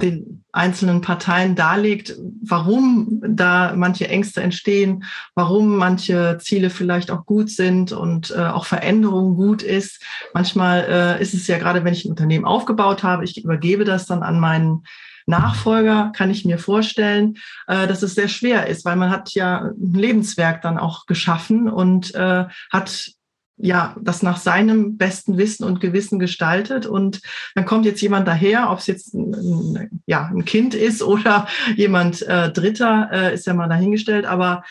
den 0.00 0.44
einzelnen 0.52 1.00
Parteien 1.00 1.54
darlegt, 1.54 2.16
warum 2.42 3.22
da 3.26 3.74
manche 3.76 4.08
Ängste 4.08 4.42
entstehen, 4.42 5.04
warum 5.34 5.76
manche 5.76 6.38
Ziele 6.40 6.70
vielleicht 6.70 7.10
auch 7.10 7.24
gut 7.24 7.50
sind 7.50 7.92
und 7.92 8.30
äh, 8.30 8.46
auch 8.46 8.66
Veränderung 8.66 9.36
gut 9.36 9.62
ist. 9.62 10.02
Manchmal 10.34 10.86
äh, 10.88 11.22
ist 11.22 11.34
es 11.34 11.46
ja 11.46 11.58
gerade, 11.58 11.84
wenn 11.84 11.94
ich 11.94 12.04
ein 12.04 12.10
Unternehmen 12.10 12.44
aufgebaut 12.44 13.02
habe, 13.02 13.24
ich 13.24 13.42
übergebe 13.42 13.84
das 13.84 14.06
dann 14.06 14.22
an 14.22 14.40
meinen 14.40 14.82
Nachfolger, 15.26 16.12
kann 16.14 16.30
ich 16.30 16.44
mir 16.44 16.58
vorstellen, 16.58 17.36
äh, 17.66 17.86
dass 17.86 18.02
es 18.02 18.14
sehr 18.14 18.28
schwer 18.28 18.66
ist, 18.66 18.84
weil 18.84 18.96
man 18.96 19.10
hat 19.10 19.30
ja 19.34 19.72
ein 19.76 19.92
Lebenswerk 19.92 20.62
dann 20.62 20.78
auch 20.78 21.06
geschaffen 21.06 21.68
und 21.68 22.14
äh, 22.14 22.44
hat 22.70 23.10
ja, 23.58 23.96
das 24.00 24.22
nach 24.22 24.36
seinem 24.36 24.96
besten 24.96 25.38
Wissen 25.38 25.64
und 25.64 25.80
Gewissen 25.80 26.18
gestaltet. 26.18 26.86
Und 26.86 27.20
dann 27.54 27.64
kommt 27.64 27.86
jetzt 27.86 28.02
jemand 28.02 28.28
daher, 28.28 28.70
ob 28.70 28.78
es 28.78 28.86
jetzt 28.86 29.14
ein, 29.14 30.02
ja, 30.06 30.26
ein 30.26 30.44
Kind 30.44 30.74
ist 30.74 31.02
oder 31.02 31.48
jemand 31.76 32.22
äh, 32.22 32.50
Dritter, 32.50 33.08
äh, 33.12 33.34
ist 33.34 33.46
ja 33.46 33.54
mal 33.54 33.68
dahingestellt, 33.68 34.26
aber 34.26 34.62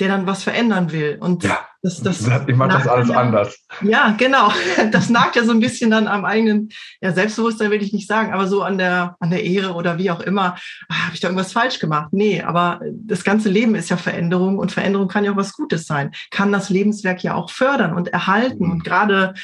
der 0.00 0.08
dann 0.08 0.26
was 0.26 0.42
verändern 0.42 0.90
will. 0.90 1.18
Und 1.20 1.44
ja, 1.44 1.58
das, 1.82 2.00
das 2.00 2.20
ich 2.46 2.56
mache 2.56 2.70
das 2.70 2.86
alles 2.86 3.08
ja, 3.08 3.16
anders. 3.16 3.58
Ja, 3.82 4.14
genau. 4.16 4.50
Das 4.90 5.10
nagt 5.10 5.36
ja 5.36 5.44
so 5.44 5.52
ein 5.52 5.60
bisschen 5.60 5.90
dann 5.90 6.08
am 6.08 6.24
eigenen 6.24 6.70
ja, 7.00 7.12
Selbstbewusstsein, 7.12 7.70
will 7.70 7.82
ich 7.82 7.92
nicht 7.92 8.08
sagen, 8.08 8.32
aber 8.32 8.46
so 8.46 8.62
an 8.62 8.78
der, 8.78 9.16
an 9.20 9.30
der 9.30 9.44
Ehre 9.44 9.74
oder 9.74 9.98
wie 9.98 10.10
auch 10.10 10.20
immer. 10.20 10.56
Ah, 10.88 11.06
Habe 11.06 11.14
ich 11.14 11.20
da 11.20 11.28
irgendwas 11.28 11.52
falsch 11.52 11.78
gemacht? 11.78 12.08
Nee, 12.12 12.42
aber 12.42 12.80
das 12.92 13.24
ganze 13.24 13.48
Leben 13.48 13.74
ist 13.74 13.90
ja 13.90 13.96
Veränderung 13.96 14.58
und 14.58 14.72
Veränderung 14.72 15.08
kann 15.08 15.24
ja 15.24 15.32
auch 15.32 15.36
was 15.36 15.52
Gutes 15.52 15.86
sein. 15.86 16.12
Kann 16.30 16.52
das 16.52 16.70
Lebenswerk 16.70 17.22
ja 17.22 17.34
auch 17.34 17.50
fördern 17.50 17.94
und 17.94 18.08
erhalten 18.08 18.64
mhm. 18.64 18.72
und 18.72 18.84
gerade 18.84 19.34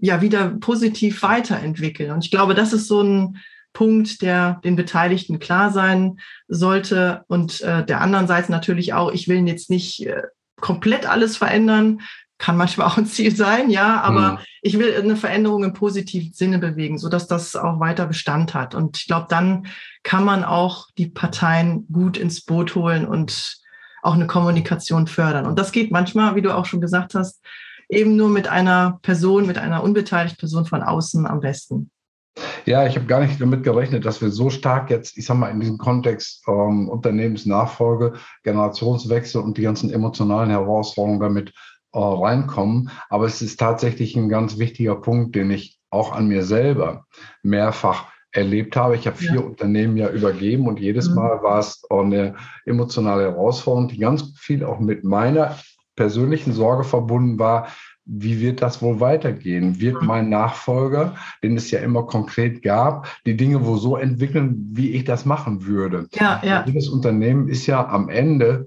ja 0.00 0.20
wieder 0.20 0.48
positiv 0.60 1.22
weiterentwickeln. 1.22 2.10
Und 2.10 2.24
ich 2.24 2.30
glaube, 2.30 2.54
das 2.54 2.72
ist 2.72 2.88
so 2.88 3.02
ein, 3.02 3.38
Punkt, 3.72 4.22
der 4.22 4.60
den 4.64 4.76
Beteiligten 4.76 5.38
klar 5.38 5.70
sein 5.70 6.18
sollte 6.48 7.24
und 7.28 7.60
äh, 7.62 7.84
der 7.84 8.00
anderen 8.00 8.26
Seite 8.26 8.50
natürlich 8.52 8.92
auch, 8.92 9.12
ich 9.12 9.28
will 9.28 9.46
jetzt 9.48 9.70
nicht 9.70 10.06
äh, 10.06 10.22
komplett 10.60 11.06
alles 11.06 11.36
verändern, 11.36 12.00
kann 12.38 12.56
manchmal 12.56 12.86
auch 12.88 12.98
ein 12.98 13.06
Ziel 13.06 13.34
sein, 13.34 13.70
ja, 13.70 14.00
aber 14.00 14.32
mhm. 14.32 14.38
ich 14.62 14.78
will 14.78 14.94
eine 14.94 15.16
Veränderung 15.16 15.64
im 15.64 15.72
positiven 15.72 16.32
Sinne 16.32 16.58
bewegen, 16.58 16.98
so 16.98 17.08
dass 17.08 17.26
das 17.26 17.56
auch 17.56 17.80
weiter 17.80 18.06
Bestand 18.06 18.54
hat. 18.54 18.74
Und 18.74 18.98
ich 18.98 19.06
glaube, 19.06 19.26
dann 19.30 19.66
kann 20.02 20.24
man 20.24 20.44
auch 20.44 20.88
die 20.98 21.06
Parteien 21.06 21.86
gut 21.90 22.16
ins 22.16 22.44
Boot 22.44 22.74
holen 22.74 23.06
und 23.06 23.58
auch 24.02 24.14
eine 24.14 24.26
Kommunikation 24.26 25.06
fördern. 25.06 25.46
Und 25.46 25.58
das 25.58 25.70
geht 25.70 25.92
manchmal, 25.92 26.34
wie 26.34 26.42
du 26.42 26.54
auch 26.54 26.66
schon 26.66 26.80
gesagt 26.80 27.14
hast, 27.14 27.40
eben 27.88 28.16
nur 28.16 28.28
mit 28.28 28.48
einer 28.48 28.98
Person, 29.02 29.46
mit 29.46 29.58
einer 29.58 29.82
unbeteiligten 29.82 30.38
Person 30.38 30.66
von 30.66 30.82
außen 30.82 31.26
am 31.26 31.40
besten. 31.40 31.90
Ja, 32.64 32.86
ich 32.86 32.96
habe 32.96 33.06
gar 33.06 33.20
nicht 33.20 33.40
damit 33.40 33.64
gerechnet, 33.64 34.04
dass 34.04 34.22
wir 34.22 34.30
so 34.30 34.48
stark 34.48 34.90
jetzt, 34.90 35.18
ich 35.18 35.26
sag 35.26 35.36
mal, 35.36 35.50
in 35.50 35.60
diesem 35.60 35.78
Kontext 35.78 36.44
ähm, 36.48 36.88
Unternehmensnachfolge, 36.88 38.14
Generationswechsel 38.44 39.42
und 39.42 39.58
die 39.58 39.62
ganzen 39.62 39.90
emotionalen 39.90 40.50
Herausforderungen 40.50 41.20
damit 41.20 41.52
äh, 41.92 41.98
reinkommen. 41.98 42.90
Aber 43.10 43.26
es 43.26 43.42
ist 43.42 43.58
tatsächlich 43.58 44.16
ein 44.16 44.28
ganz 44.28 44.58
wichtiger 44.58 44.94
Punkt, 44.94 45.34
den 45.34 45.50
ich 45.50 45.78
auch 45.90 46.12
an 46.12 46.28
mir 46.28 46.44
selber 46.44 47.06
mehrfach 47.42 48.06
erlebt 48.32 48.76
habe. 48.76 48.96
Ich 48.96 49.06
habe 49.06 49.16
vier 49.16 49.34
ja. 49.34 49.40
Unternehmen 49.40 49.96
ja 49.96 50.08
übergeben 50.08 50.66
und 50.66 50.80
jedes 50.80 51.10
mhm. 51.10 51.16
Mal 51.16 51.42
war 51.42 51.58
es 51.58 51.82
eine 51.90 52.36
emotionale 52.64 53.24
Herausforderung, 53.24 53.88
die 53.88 53.98
ganz 53.98 54.32
viel 54.38 54.64
auch 54.64 54.80
mit 54.80 55.04
meiner 55.04 55.58
persönlichen 55.96 56.52
Sorge 56.52 56.84
verbunden 56.84 57.38
war, 57.38 57.68
wie 58.04 58.40
wird 58.40 58.62
das 58.62 58.82
wohl 58.82 59.00
weitergehen? 59.00 59.80
Wird 59.80 60.00
mhm. 60.00 60.08
mein 60.08 60.28
Nachfolger, 60.28 61.14
den 61.42 61.56
es 61.56 61.70
ja 61.70 61.80
immer 61.80 62.04
konkret 62.04 62.62
gab, 62.62 63.08
die 63.26 63.36
Dinge 63.36 63.64
wohl 63.64 63.78
so 63.78 63.96
entwickeln, 63.96 64.70
wie 64.72 64.90
ich 64.92 65.04
das 65.04 65.24
machen 65.24 65.66
würde? 65.66 66.08
Ja, 66.14 66.40
ja. 66.44 66.64
Jedes 66.66 66.88
Unternehmen 66.88 67.48
ist 67.48 67.66
ja 67.66 67.86
am 67.86 68.08
Ende 68.08 68.66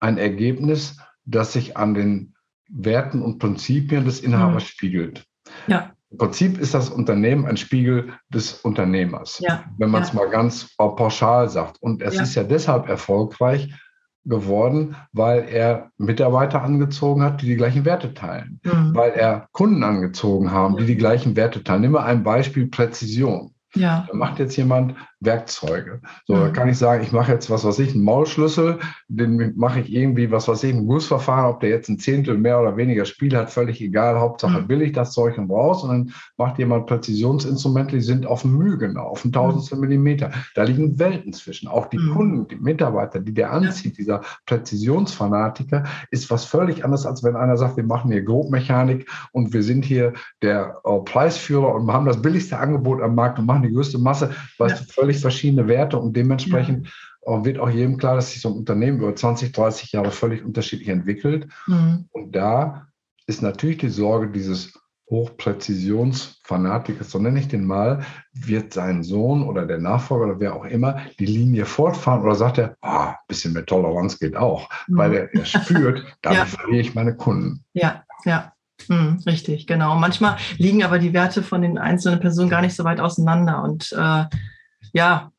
ein 0.00 0.18
Ergebnis, 0.18 0.96
das 1.24 1.52
sich 1.52 1.76
an 1.76 1.94
den 1.94 2.34
Werten 2.68 3.22
und 3.22 3.38
Prinzipien 3.38 4.04
des 4.04 4.20
Inhabers 4.20 4.64
mhm. 4.64 4.68
spiegelt. 4.68 5.26
Ja. 5.66 5.92
Im 6.10 6.18
Prinzip 6.18 6.58
ist 6.58 6.72
das 6.72 6.88
Unternehmen 6.88 7.44
ein 7.44 7.58
Spiegel 7.58 8.14
des 8.30 8.54
Unternehmers, 8.60 9.40
ja, 9.40 9.64
wenn 9.76 9.90
man 9.90 10.02
es 10.02 10.08
ja. 10.08 10.14
mal 10.14 10.30
ganz 10.30 10.74
pauschal 10.76 11.50
sagt. 11.50 11.82
Und 11.82 12.00
es 12.00 12.14
ja. 12.14 12.22
ist 12.22 12.34
ja 12.34 12.44
deshalb 12.44 12.88
erfolgreich, 12.88 13.74
geworden, 14.24 14.96
weil 15.12 15.48
er 15.48 15.90
Mitarbeiter 15.96 16.62
angezogen 16.62 17.22
hat, 17.22 17.42
die 17.42 17.46
die 17.46 17.56
gleichen 17.56 17.84
Werte 17.84 18.14
teilen, 18.14 18.60
mhm. 18.62 18.94
weil 18.94 19.12
er 19.12 19.48
Kunden 19.52 19.82
angezogen 19.82 20.50
haben, 20.50 20.76
die 20.76 20.86
die 20.86 20.96
gleichen 20.96 21.36
Werte 21.36 21.64
teilen. 21.64 21.82
Nimm 21.82 21.92
mal 21.92 22.04
ein 22.04 22.22
Beispiel 22.22 22.66
Präzision. 22.66 23.52
Ja. 23.74 24.06
Da 24.08 24.16
macht 24.16 24.38
jetzt 24.38 24.56
jemand 24.56 24.94
Werkzeuge. 25.20 26.00
So, 26.26 26.34
mhm. 26.34 26.40
da 26.40 26.48
kann 26.50 26.68
ich 26.68 26.78
sagen, 26.78 27.02
ich 27.02 27.12
mache 27.12 27.32
jetzt 27.32 27.50
was 27.50 27.64
weiß 27.64 27.78
ich, 27.80 27.94
einen 27.94 28.04
Maulschlüssel, 28.04 28.78
den 29.08 29.54
mache 29.56 29.80
ich 29.80 29.92
irgendwie, 29.92 30.30
was 30.30 30.46
weiß 30.46 30.62
ich, 30.64 30.74
ein 30.74 30.86
Gussverfahren, 30.86 31.46
ob 31.46 31.60
der 31.60 31.70
jetzt 31.70 31.88
ein 31.88 31.98
Zehntel 31.98 32.38
mehr 32.38 32.60
oder 32.60 32.76
weniger 32.76 33.04
Spiel 33.04 33.36
hat, 33.36 33.50
völlig 33.50 33.80
egal. 33.80 34.20
Hauptsache 34.20 34.62
mhm. 34.62 34.68
will 34.68 34.82
ich 34.82 34.92
das 34.92 35.12
Zeug 35.12 35.36
und 35.38 35.50
raus. 35.50 35.82
Und 35.82 35.90
dann 35.90 36.12
macht 36.36 36.58
jemand 36.58 36.86
Präzisionsinstrumente, 36.86 37.96
die 37.96 38.02
sind 38.02 38.26
auf 38.26 38.44
Mühe 38.44 38.78
genau, 38.78 39.08
auf 39.08 39.24
ein 39.24 39.32
Tausendstel 39.32 39.76
mhm. 39.78 39.82
Millimeter. 39.86 40.30
Da 40.54 40.62
liegen 40.62 40.98
Welten 40.98 41.32
zwischen. 41.32 41.68
Auch 41.68 41.86
die 41.86 41.98
mhm. 41.98 42.14
Kunden, 42.14 42.48
die 42.48 42.56
Mitarbeiter, 42.56 43.18
die 43.18 43.34
der 43.34 43.52
anzieht, 43.52 43.98
dieser 43.98 44.20
Präzisionsfanatiker, 44.46 45.84
ist 46.10 46.30
was 46.30 46.44
völlig 46.44 46.84
anderes, 46.84 47.06
als 47.06 47.24
wenn 47.24 47.34
einer 47.34 47.56
sagt, 47.56 47.76
wir 47.76 47.84
machen 47.84 48.12
hier 48.12 48.22
Grobmechanik 48.22 49.10
und 49.32 49.52
wir 49.52 49.62
sind 49.62 49.84
hier 49.84 50.12
der 50.42 50.80
äh, 50.84 50.98
Preisführer 51.00 51.74
und 51.74 51.92
haben 51.92 52.06
das 52.06 52.22
billigste 52.22 52.58
Angebot 52.58 53.02
am 53.02 53.14
Markt 53.14 53.38
und 53.38 53.46
machen 53.46 53.62
die 53.62 53.72
größte 53.72 53.98
Masse, 53.98 54.30
weißt 54.58 54.80
ja. 54.80 54.86
du, 54.86 54.92
völlig 55.08 55.20
verschiedene 55.20 55.68
Werte 55.68 55.98
und 55.98 56.14
dementsprechend 56.14 56.88
ja. 57.26 57.44
wird 57.44 57.58
auch 57.58 57.70
jedem 57.70 57.96
klar, 57.96 58.16
dass 58.16 58.32
sich 58.32 58.42
so 58.42 58.50
ein 58.50 58.56
Unternehmen 58.56 58.98
über 58.98 59.14
20, 59.14 59.52
30 59.52 59.92
Jahre 59.92 60.10
völlig 60.10 60.44
unterschiedlich 60.44 60.88
entwickelt. 60.88 61.48
Mhm. 61.66 62.08
Und 62.12 62.36
da 62.36 62.88
ist 63.26 63.42
natürlich 63.42 63.78
die 63.78 63.88
Sorge 63.88 64.28
dieses 64.28 64.74
Hochpräzisionsfanatikers, 65.10 67.10
so 67.10 67.18
nenne 67.18 67.40
ich 67.40 67.48
den 67.48 67.64
mal, 67.64 68.04
wird 68.34 68.74
sein 68.74 69.02
Sohn 69.02 69.42
oder 69.42 69.64
der 69.64 69.78
Nachfolger 69.78 70.26
oder 70.26 70.40
wer 70.40 70.54
auch 70.54 70.66
immer 70.66 71.00
die 71.18 71.24
Linie 71.24 71.64
fortfahren 71.64 72.22
oder 72.22 72.34
sagt 72.34 72.58
er, 72.58 72.76
ah, 72.82 73.14
bisschen 73.26 73.54
mehr 73.54 73.64
Toleranz 73.64 74.18
geht 74.18 74.36
auch, 74.36 74.68
mhm. 74.86 74.98
weil 74.98 75.14
er, 75.14 75.34
er 75.34 75.46
spürt, 75.46 76.04
damit 76.22 76.40
ja. 76.40 76.44
verliere 76.44 76.82
ich 76.82 76.94
meine 76.94 77.16
Kunden. 77.16 77.64
Ja, 77.72 78.04
ja. 78.26 78.52
Hm, 78.86 79.20
richtig, 79.26 79.66
genau. 79.66 79.96
Manchmal 79.96 80.36
liegen 80.56 80.84
aber 80.84 80.98
die 80.98 81.12
Werte 81.12 81.42
von 81.42 81.62
den 81.62 81.78
einzelnen 81.78 82.20
Personen 82.20 82.48
gar 82.48 82.60
nicht 82.60 82.76
so 82.76 82.84
weit 82.84 83.00
auseinander. 83.00 83.62
Und 83.62 83.92
äh, 83.92 84.24
ja, 84.92 85.32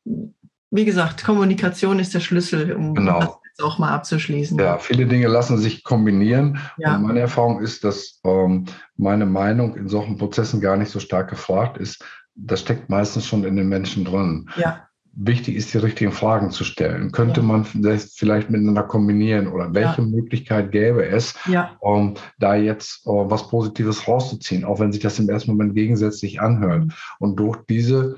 wie 0.70 0.84
gesagt, 0.84 1.24
Kommunikation 1.24 1.98
ist 1.98 2.14
der 2.14 2.20
Schlüssel, 2.20 2.72
um 2.72 2.94
genau. 2.94 3.20
das 3.20 3.28
jetzt 3.48 3.62
auch 3.62 3.78
mal 3.78 3.90
abzuschließen. 3.90 4.58
Ja, 4.58 4.78
viele 4.78 5.06
Dinge 5.06 5.26
lassen 5.26 5.58
sich 5.58 5.82
kombinieren. 5.82 6.58
Ja. 6.78 6.96
Und 6.96 7.02
meine 7.02 7.20
Erfahrung 7.20 7.60
ist, 7.60 7.84
dass 7.84 8.20
ähm, 8.24 8.66
meine 8.96 9.26
Meinung 9.26 9.76
in 9.76 9.88
solchen 9.88 10.16
Prozessen 10.16 10.60
gar 10.60 10.76
nicht 10.76 10.90
so 10.90 11.00
stark 11.00 11.28
gefragt 11.28 11.78
ist. 11.78 12.04
Das 12.34 12.60
steckt 12.60 12.88
meistens 12.88 13.26
schon 13.26 13.44
in 13.44 13.56
den 13.56 13.68
Menschen 13.68 14.04
drin. 14.04 14.48
Ja 14.56 14.86
wichtig 15.12 15.56
ist, 15.56 15.74
die 15.74 15.78
richtigen 15.78 16.12
Fragen 16.12 16.50
zu 16.50 16.64
stellen. 16.64 17.12
Könnte 17.12 17.40
ja. 17.40 17.46
man 17.46 17.66
das 17.74 18.14
vielleicht 18.16 18.50
miteinander 18.50 18.82
kombinieren 18.82 19.48
oder 19.48 19.74
welche. 19.74 20.02
Möglichkeit 20.02 20.72
gäbe 20.72 21.06
es, 21.06 21.34
um 21.80 22.14
da 22.38 22.54
jetzt 22.54 23.06
uh, 23.06 23.28
was 23.28 23.48
Positives 23.48 24.08
rauszuziehen, 24.08 24.64
auch 24.64 24.80
wenn 24.80 24.92
sich 24.92 25.02
das 25.02 25.18
im 25.18 25.28
ersten 25.28 25.50
Moment 25.50 25.74
gegensätzlich 25.74 26.40
anhört. 26.40 26.84
Mhm. 26.84 26.92
Und 27.18 27.36
durch 27.36 27.58
diese 27.68 28.16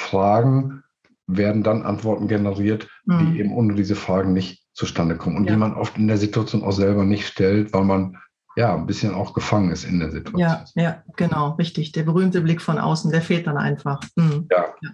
Fragen 0.00 0.82
werden 1.26 1.62
dann 1.62 1.82
Antworten 1.82 2.26
generiert, 2.26 2.88
mhm. 3.04 3.32
die 3.32 3.40
eben 3.40 3.52
ohne 3.52 3.74
diese 3.74 3.94
Fragen 3.94 4.32
nicht 4.32 4.64
zustande 4.72 5.16
kommen 5.16 5.36
und 5.36 5.48
die 5.48 5.56
man 5.56 5.74
oft 5.74 5.96
in 5.98 6.08
der 6.08 6.16
Situation 6.16 6.64
auch 6.64 6.72
selber 6.72 7.04
nicht 7.04 7.26
stellt, 7.26 7.72
weil 7.72 7.84
man 7.84 8.16
ja, 8.56 8.74
ein 8.74 8.86
bisschen 8.86 9.14
auch 9.14 9.32
gefangen 9.32 9.70
ist 9.70 9.84
in 9.84 10.00
der 10.00 10.10
Situation. 10.10 10.40
Ja, 10.40 10.64
ja, 10.74 11.02
genau, 11.16 11.50
richtig. 11.52 11.92
Der 11.92 12.02
berühmte 12.02 12.40
Blick 12.40 12.60
von 12.60 12.78
außen, 12.78 13.10
der 13.10 13.22
fehlt 13.22 13.46
dann 13.46 13.56
einfach. 13.56 14.00
Mhm. 14.16 14.48
Ja. 14.50 14.66
ja. 14.82 14.90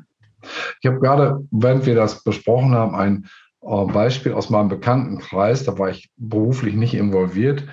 Ich 0.80 0.86
habe 0.86 1.00
gerade, 1.00 1.40
während 1.50 1.86
wir 1.86 1.94
das 1.94 2.22
besprochen 2.22 2.74
haben, 2.74 2.94
ein 2.94 3.26
äh, 3.62 3.84
Beispiel 3.86 4.32
aus 4.32 4.50
meinem 4.50 4.68
Bekanntenkreis, 4.68 5.64
da 5.64 5.78
war 5.78 5.90
ich 5.90 6.10
beruflich 6.16 6.74
nicht 6.74 6.94
involviert. 6.94 7.64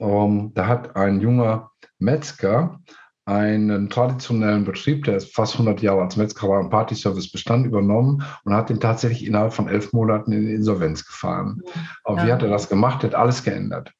Ähm, 0.00 0.52
da 0.54 0.66
hat 0.66 0.96
ein 0.96 1.20
junger 1.20 1.70
Metzger 1.98 2.80
einen 3.28 3.90
traditionellen 3.90 4.64
Betrieb, 4.64 5.04
der 5.04 5.16
ist 5.16 5.34
fast 5.34 5.52
100 5.54 5.82
Jahre 5.82 6.00
als 6.00 6.16
Metzgerei 6.16 6.58
und 6.58 6.70
Partyservice 6.70 7.30
Bestand 7.30 7.66
übernommen 7.66 8.22
und 8.44 8.54
hat 8.54 8.70
den 8.70 8.80
tatsächlich 8.80 9.26
innerhalb 9.26 9.52
von 9.52 9.68
elf 9.68 9.92
Monaten 9.92 10.32
in 10.32 10.48
Insolvenz 10.48 11.04
gefahren. 11.04 11.60
Aber 12.04 12.18
ja. 12.18 12.26
wie 12.26 12.32
hat 12.32 12.42
er 12.42 12.48
das 12.48 12.70
gemacht? 12.70 13.04
Er 13.04 13.10
hat 13.10 13.14
alles 13.14 13.44
geändert. 13.44 13.92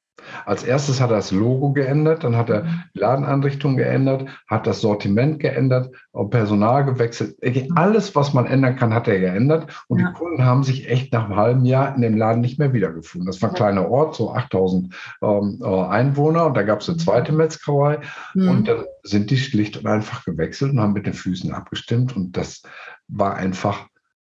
Als 0.47 0.65
erstes 0.65 1.01
hat 1.01 1.11
er 1.11 1.17
das 1.17 1.31
Logo 1.31 1.73
geändert, 1.73 2.25
dann 2.25 2.37
hat 2.37 2.51
er 2.51 2.65
mhm. 2.65 2.83
Ladenanrichtung 2.95 3.77
geändert, 3.77 4.27
hat 4.49 4.67
das 4.67 4.81
Sortiment 4.81 5.41
geändert, 5.41 5.91
Personal 6.31 6.85
gewechselt. 6.85 7.37
Mhm. 7.43 7.77
Alles, 7.77 8.15
was 8.15 8.35
man 8.35 8.47
ändern 8.47 8.77
kann, 8.77 8.95
hat 8.95 9.09
er 9.09 9.21
geändert. 9.21 9.85
Und 9.89 10.01
ja. 10.01 10.09
die 10.09 10.15
Kunden 10.15 10.45
haben 10.45 10.65
sich 10.65 10.89
echt 10.89 11.13
nach 11.13 11.27
einem 11.27 11.37
halben 11.37 11.65
Jahr 11.65 11.95
in 11.95 12.03
dem 12.03 12.17
Laden 12.17 12.41
nicht 12.41 12.59
mehr 12.59 12.73
wiedergefunden. 12.73 13.27
Das 13.27 13.41
war 13.43 13.51
ein 13.51 13.55
kleiner 13.55 13.91
Ort, 13.91 14.17
so 14.17 14.33
8000 14.33 14.95
ähm, 15.23 15.61
äh, 15.63 15.67
Einwohner. 15.67 16.47
Und 16.47 16.57
da 16.57 16.63
gab 16.63 16.81
es 16.81 16.89
eine 16.89 16.99
zweite 16.99 17.33
Metzgerei. 17.33 17.99
Mhm. 18.35 18.49
Und 18.49 18.69
dann 18.69 18.85
sind 19.03 19.31
die 19.31 19.39
schlicht 19.39 19.77
und 19.77 19.87
einfach 19.87 20.25
gewechselt 20.25 20.73
und 20.73 20.81
haben 20.81 20.93
mit 20.93 21.07
den 21.07 21.15
Füßen 21.15 21.53
abgestimmt. 21.53 22.17
Und 22.17 22.37
das 22.37 22.63
war 23.09 23.37
einfach 23.37 23.87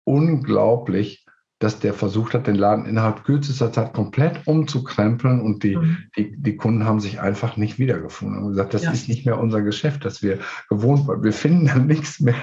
unglaublich, 0.04 1.25
dass 1.60 1.80
der 1.80 1.94
versucht 1.94 2.34
hat, 2.34 2.48
den 2.48 2.56
Laden 2.56 2.86
innerhalb 2.86 3.24
kürzester 3.24 3.72
Zeit 3.72 3.94
komplett 3.94 4.46
umzukrempeln 4.46 5.40
und 5.40 5.64
die, 5.64 5.78
mhm. 5.78 5.98
die, 6.18 6.36
die 6.36 6.58
Kunden 6.58 6.86
haben 6.86 7.00
sich 7.00 7.22
einfach 7.22 7.56
nicht 7.56 7.80
wiedergefunden 7.80 8.40
und 8.40 8.50
gesagt, 8.50 8.74
das 8.74 8.84
ja. 8.84 8.92
ist 8.92 9.08
nicht 9.08 9.26
mehr 9.26 9.40
unser 9.40 9.62
Geschäft, 9.62 10.04
das 10.04 10.22
wir 10.22 10.40
gewohnt 10.70 11.08
waren. 11.08 11.24
Wir 11.24 11.32
finden 11.32 11.68
dann 11.68 11.88
nichts 11.88 12.20
mehr 12.20 12.36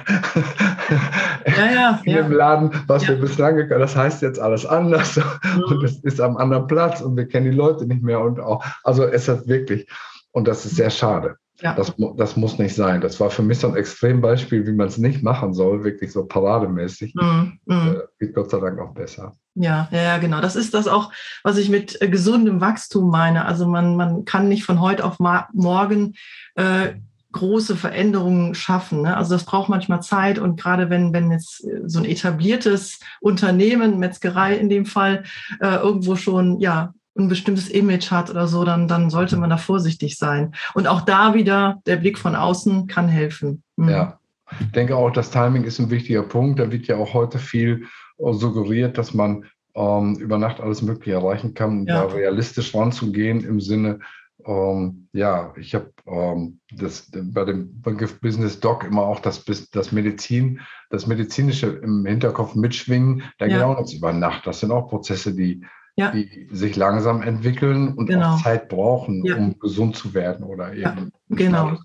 ja, 1.47 1.73
ja, 1.73 2.01
in 2.05 2.15
dem 2.15 2.33
Laden, 2.33 2.71
was 2.87 3.07
wir 3.07 3.17
bislang 3.17 3.57
gekannt 3.57 3.83
Das 3.83 3.97
heißt 3.97 4.23
jetzt 4.23 4.41
alles 4.41 4.65
anders 4.65 5.17
mhm. 5.17 5.65
und 5.65 5.85
es 5.85 5.99
ist 6.03 6.21
am 6.21 6.39
anderen 6.39 6.67
Platz 6.67 7.03
und 7.03 7.15
wir 7.17 7.29
kennen 7.29 7.51
die 7.51 7.57
Leute 7.57 7.87
nicht 7.87 8.03
mehr 8.03 8.21
und 8.21 8.41
auch, 8.41 8.65
also 8.83 9.05
es 9.05 9.29
hat 9.29 9.47
wirklich, 9.47 9.87
und 10.31 10.49
das 10.49 10.65
ist 10.65 10.77
sehr 10.77 10.91
schade. 10.91 11.37
Ja. 11.63 11.75
Das, 11.75 11.95
das 12.17 12.37
muss 12.37 12.59
nicht 12.59 12.75
sein. 12.75 13.01
Das 13.01 13.21
war 13.21 13.31
für 13.31 13.43
mich 13.43 13.61
so 13.61 13.69
ein 13.69 13.77
Extrembeispiel, 13.77 14.67
wie 14.67 14.73
man 14.73 14.89
es 14.89 14.99
nicht 14.99 15.23
machen 15.23 15.55
soll, 15.55 15.85
wirklich 15.85 16.13
so 16.13 16.25
parademäßig. 16.25 17.15
Mm, 17.15 17.59
mm. 17.67 17.73
Äh, 17.73 17.95
geht 18.19 18.35
Gott 18.35 18.51
sei 18.51 18.59
Dank 18.59 18.81
auch 18.81 18.93
besser. 18.93 19.33
Ja, 19.55 19.89
ja, 19.93 20.19
genau. 20.19 20.41
Das 20.41 20.57
ist 20.57 20.75
das 20.75 20.89
auch, 20.89 21.13
was 21.45 21.59
ich 21.59 21.69
mit 21.69 22.03
äh, 22.03 22.09
gesundem 22.09 22.61
Wachstum 22.61 23.11
meine. 23.11 23.45
Also 23.45 23.69
man, 23.69 23.97
man 23.97 24.25
kann 24.25 24.49
nicht 24.49 24.65
von 24.65 24.81
heute 24.81 25.05
auf 25.05 25.19
morgen 25.21 26.15
äh, 26.57 26.95
große 27.33 27.77
Veränderungen 27.77 28.55
schaffen. 28.55 29.03
Ne? 29.03 29.17
Also 29.17 29.35
das 29.35 29.45
braucht 29.45 29.69
manchmal 29.69 30.03
Zeit 30.03 30.39
und 30.39 30.61
gerade 30.61 30.91
wenn, 30.91 31.13
wenn 31.13 31.31
jetzt 31.31 31.65
äh, 31.65 31.83
so 31.87 31.99
ein 31.99 32.05
etabliertes 32.05 33.01
Unternehmen, 33.21 33.99
Metzgerei 33.99 34.57
in 34.57 34.69
dem 34.69 34.87
Fall, 34.87 35.25
äh, 35.61 35.77
irgendwo 35.77 36.17
schon 36.17 36.61
ja 36.61 36.93
ein 37.17 37.29
bestimmtes 37.29 37.69
Image 37.69 38.11
hat 38.11 38.31
oder 38.31 38.47
so, 38.47 38.65
dann, 38.65 38.89
dann 38.89 39.11
sollte 39.11 39.37
man 39.37 39.51
da 39.51 39.57
vorsichtig 39.57 40.17
sein. 40.17 40.55
Und 40.75 40.87
auch 40.87 41.03
da 41.03 41.35
wieder 41.35 41.81
der 41.87 41.97
Blick 41.97 42.19
von 42.19 42.35
außen 42.35 42.87
kann 42.87 43.09
helfen. 43.09 43.63
Mhm. 43.77 43.89
Ja, 43.89 44.19
ich 44.61 44.73
denke 44.73 44.97
auch, 44.97 45.11
das 45.11 45.31
Timing 45.31 45.65
ist 45.65 45.79
ein 45.79 45.91
wichtiger 45.91 46.23
Punkt. 46.23 46.59
Da 46.59 46.71
wird 46.71 46.87
ja 46.87 46.97
auch 46.97 47.15
heute 47.15 47.39
viel 47.39 47.87
äh, 48.19 48.33
suggeriert, 48.33 48.97
dass 48.99 49.15
man 49.15 49.45
ähm, 49.75 50.17
über 50.17 50.39
Nacht 50.39 50.61
alles 50.61 50.83
Mögliche 50.83 51.13
erreichen 51.13 51.55
kann, 51.55 51.87
ja. 51.87 52.07
da 52.07 52.15
realistisch 52.15 52.75
ranzugehen 52.75 53.45
im 53.45 53.61
Sinne, 53.61 54.01
ähm, 54.47 55.09
ja, 55.13 55.53
ich 55.57 55.75
habe 55.75 55.93
ähm, 56.07 56.61
das 56.73 57.11
bei 57.13 57.45
dem 57.45 57.81
Begriff 57.81 58.21
Business 58.21 58.59
Doc 58.61 58.85
immer 58.85 59.03
auch 59.03 59.21
das, 59.21 59.45
das 59.45 59.93
Medizin, 59.93 60.61
das 60.91 61.07
medizinische 61.07 61.69
im 61.69 62.05
Hinterkopf 62.07 62.55
mitschwingen. 62.55 63.23
Da 63.39 63.47
ja. 63.47 63.57
geht 63.57 63.65
auch 63.65 63.77
nichts 63.79 63.93
über 63.95 64.13
Nacht. 64.13 64.47
Das 64.47 64.61
sind 64.61 64.73
auch 64.73 64.89
Prozesse, 64.89 65.35
die 65.35 65.65
ja. 65.97 66.11
die 66.11 66.49
sich 66.51 66.77
langsam 66.77 67.23
entwickeln 67.23 67.95
und 67.95 68.07
genau. 68.07 68.35
auch 68.35 68.43
Zeit 68.43 68.69
brauchen, 68.69 69.25
ja. 69.25 69.37
um 69.37 69.59
gesund 69.59 69.97
zu 69.97 70.15
werden 70.15 70.45
oder 70.45 70.73
eben 70.73 70.81
ja, 70.81 70.97
genau. 71.29 71.79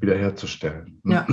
wiederherzustellen. 0.00 1.00
Ja. 1.04 1.26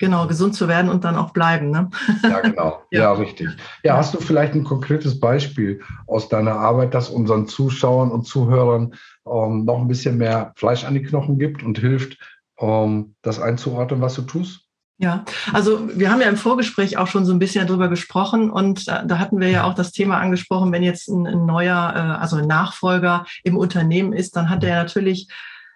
Genau, 0.00 0.28
gesund 0.28 0.54
zu 0.54 0.68
werden 0.68 0.90
und 0.90 1.04
dann 1.04 1.16
auch 1.16 1.32
bleiben. 1.32 1.70
Ne? 1.70 1.90
Ja, 2.22 2.40
genau. 2.40 2.82
ja. 2.90 3.00
ja. 3.00 3.12
richtig. 3.12 3.48
Ja, 3.82 3.96
hast 3.96 4.14
du 4.14 4.20
vielleicht 4.20 4.54
ein 4.54 4.62
konkretes 4.62 5.18
Beispiel 5.18 5.80
aus 6.06 6.28
deiner 6.28 6.54
Arbeit, 6.54 6.94
das 6.94 7.10
unseren 7.10 7.48
Zuschauern 7.48 8.12
und 8.12 8.24
Zuhörern 8.24 8.94
ähm, 9.26 9.64
noch 9.64 9.80
ein 9.80 9.88
bisschen 9.88 10.16
mehr 10.16 10.52
Fleisch 10.56 10.84
an 10.84 10.94
die 10.94 11.02
Knochen 11.02 11.38
gibt 11.38 11.64
und 11.64 11.78
hilft, 11.78 12.16
ähm, 12.60 13.16
das 13.22 13.40
einzuordnen, 13.40 14.00
was 14.00 14.14
du 14.14 14.22
tust? 14.22 14.67
Ja, 15.00 15.24
also 15.52 15.88
wir 15.96 16.10
haben 16.10 16.20
ja 16.20 16.28
im 16.28 16.36
Vorgespräch 16.36 16.96
auch 16.96 17.06
schon 17.06 17.24
so 17.24 17.32
ein 17.32 17.38
bisschen 17.38 17.64
darüber 17.68 17.88
gesprochen 17.88 18.50
und 18.50 18.88
da, 18.88 19.18
hatten 19.20 19.38
wir 19.38 19.48
ja 19.48 19.62
auch 19.62 19.74
das 19.74 19.92
Thema 19.92 20.18
angesprochen, 20.18 20.72
wenn 20.72 20.82
jetzt 20.82 21.06
ein, 21.06 21.24
ein 21.24 21.46
neuer, 21.46 21.92
äh, 21.94 22.20
also 22.20 22.34
ein 22.36 22.48
Nachfolger 22.48 23.24
im 23.44 23.56
Unternehmen 23.56 24.12
ist, 24.12 24.34
dann 24.34 24.50
hat 24.50 24.64
er 24.64 24.74
natürlich 24.74 25.28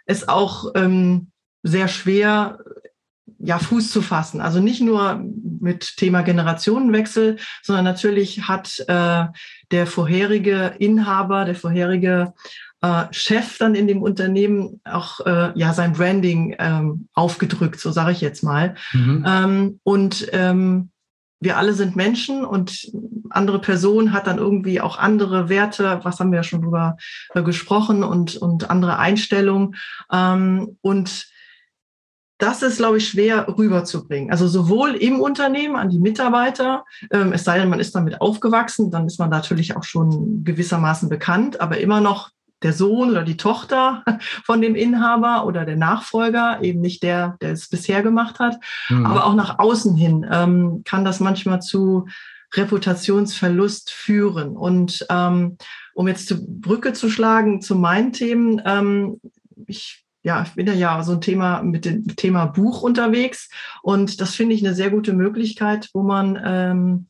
es 0.06 0.28
auch 0.28 0.72
ähm, 0.74 1.30
sehr 1.62 1.86
schwer, 1.86 2.58
ja, 3.38 3.60
Fuß 3.60 3.92
zu 3.92 4.02
fassen. 4.02 4.40
Also 4.40 4.58
nicht 4.58 4.80
nur 4.80 5.22
mit 5.60 5.96
Thema 5.96 6.22
Generationenwechsel, 6.22 7.38
sondern 7.62 7.84
natürlich 7.84 8.48
hat 8.48 8.80
äh, 8.88 9.26
der 9.70 9.86
vorherige 9.86 10.74
Inhaber, 10.80 11.44
der 11.44 11.54
vorherige 11.54 12.34
äh, 12.82 13.04
Chef 13.12 13.58
dann 13.58 13.74
in 13.74 13.86
dem 13.86 14.02
Unternehmen 14.02 14.80
auch 14.84 15.20
äh, 15.20 15.52
ja 15.54 15.72
sein 15.72 15.92
Branding 15.92 16.56
ähm, 16.58 17.08
aufgedrückt, 17.14 17.80
so 17.80 17.90
sage 17.90 18.12
ich 18.12 18.20
jetzt 18.20 18.42
mal. 18.42 18.74
Mhm. 18.92 19.24
Ähm, 19.26 19.80
und 19.84 20.28
ähm, 20.32 20.90
wir 21.40 21.56
alle 21.56 21.74
sind 21.74 21.96
Menschen 21.96 22.44
und 22.44 22.92
andere 23.30 23.60
Person 23.60 24.12
hat 24.12 24.26
dann 24.26 24.38
irgendwie 24.38 24.80
auch 24.80 24.98
andere 24.98 25.48
Werte, 25.48 26.00
was 26.02 26.20
haben 26.20 26.30
wir 26.30 26.36
ja 26.36 26.42
schon 26.44 26.62
drüber 26.62 26.96
äh, 27.34 27.42
gesprochen 27.42 28.04
und, 28.04 28.36
und 28.36 28.70
andere 28.70 28.98
Einstellungen. 28.98 29.74
Ähm, 30.12 30.78
und 30.82 31.26
das 32.38 32.62
ist, 32.62 32.78
glaube 32.78 32.98
ich, 32.98 33.08
schwer 33.08 33.46
rüberzubringen. 33.56 34.30
Also 34.32 34.48
sowohl 34.48 34.94
im 34.94 35.20
Unternehmen 35.20 35.76
an 35.76 35.88
die 35.88 36.00
Mitarbeiter, 36.00 36.84
ähm, 37.12 37.32
es 37.32 37.44
sei 37.44 37.58
denn, 37.58 37.68
man 37.68 37.80
ist 37.80 37.94
damit 37.94 38.20
aufgewachsen, 38.20 38.90
dann 38.90 39.06
ist 39.06 39.20
man 39.20 39.30
natürlich 39.30 39.76
auch 39.76 39.84
schon 39.84 40.42
gewissermaßen 40.44 41.08
bekannt, 41.08 41.60
aber 41.60 41.78
immer 41.78 42.00
noch 42.00 42.30
der 42.62 42.72
Sohn 42.72 43.10
oder 43.10 43.22
die 43.22 43.36
Tochter 43.36 44.04
von 44.44 44.60
dem 44.60 44.74
Inhaber 44.74 45.46
oder 45.46 45.64
der 45.64 45.76
Nachfolger, 45.76 46.62
eben 46.62 46.80
nicht 46.80 47.02
der, 47.02 47.36
der 47.40 47.52
es 47.52 47.68
bisher 47.68 48.02
gemacht 48.02 48.38
hat. 48.38 48.56
Mhm. 48.88 49.06
Aber 49.06 49.26
auch 49.26 49.34
nach 49.34 49.58
außen 49.58 49.96
hin 49.96 50.26
ähm, 50.30 50.82
kann 50.84 51.04
das 51.04 51.20
manchmal 51.20 51.60
zu 51.60 52.06
Reputationsverlust 52.54 53.90
führen. 53.90 54.56
Und 54.56 55.06
ähm, 55.10 55.56
um 55.94 56.08
jetzt 56.08 56.30
die 56.30 56.36
Brücke 56.38 56.92
zu 56.92 57.08
schlagen 57.08 57.60
zu 57.60 57.74
meinen 57.74 58.12
Themen, 58.12 58.60
ähm, 58.64 59.20
ich 59.66 60.02
ja, 60.24 60.42
ich 60.42 60.54
bin 60.54 60.66
ja, 60.66 60.74
ja 60.74 61.02
so 61.02 61.12
ein 61.12 61.20
Thema 61.20 61.62
mit 61.62 61.84
dem 61.84 62.06
Thema 62.14 62.46
Buch 62.46 62.82
unterwegs 62.82 63.50
und 63.82 64.20
das 64.20 64.34
finde 64.36 64.54
ich 64.54 64.64
eine 64.64 64.74
sehr 64.74 64.90
gute 64.90 65.12
Möglichkeit, 65.12 65.90
wo 65.94 66.02
man 66.02 66.40
ähm, 66.44 67.08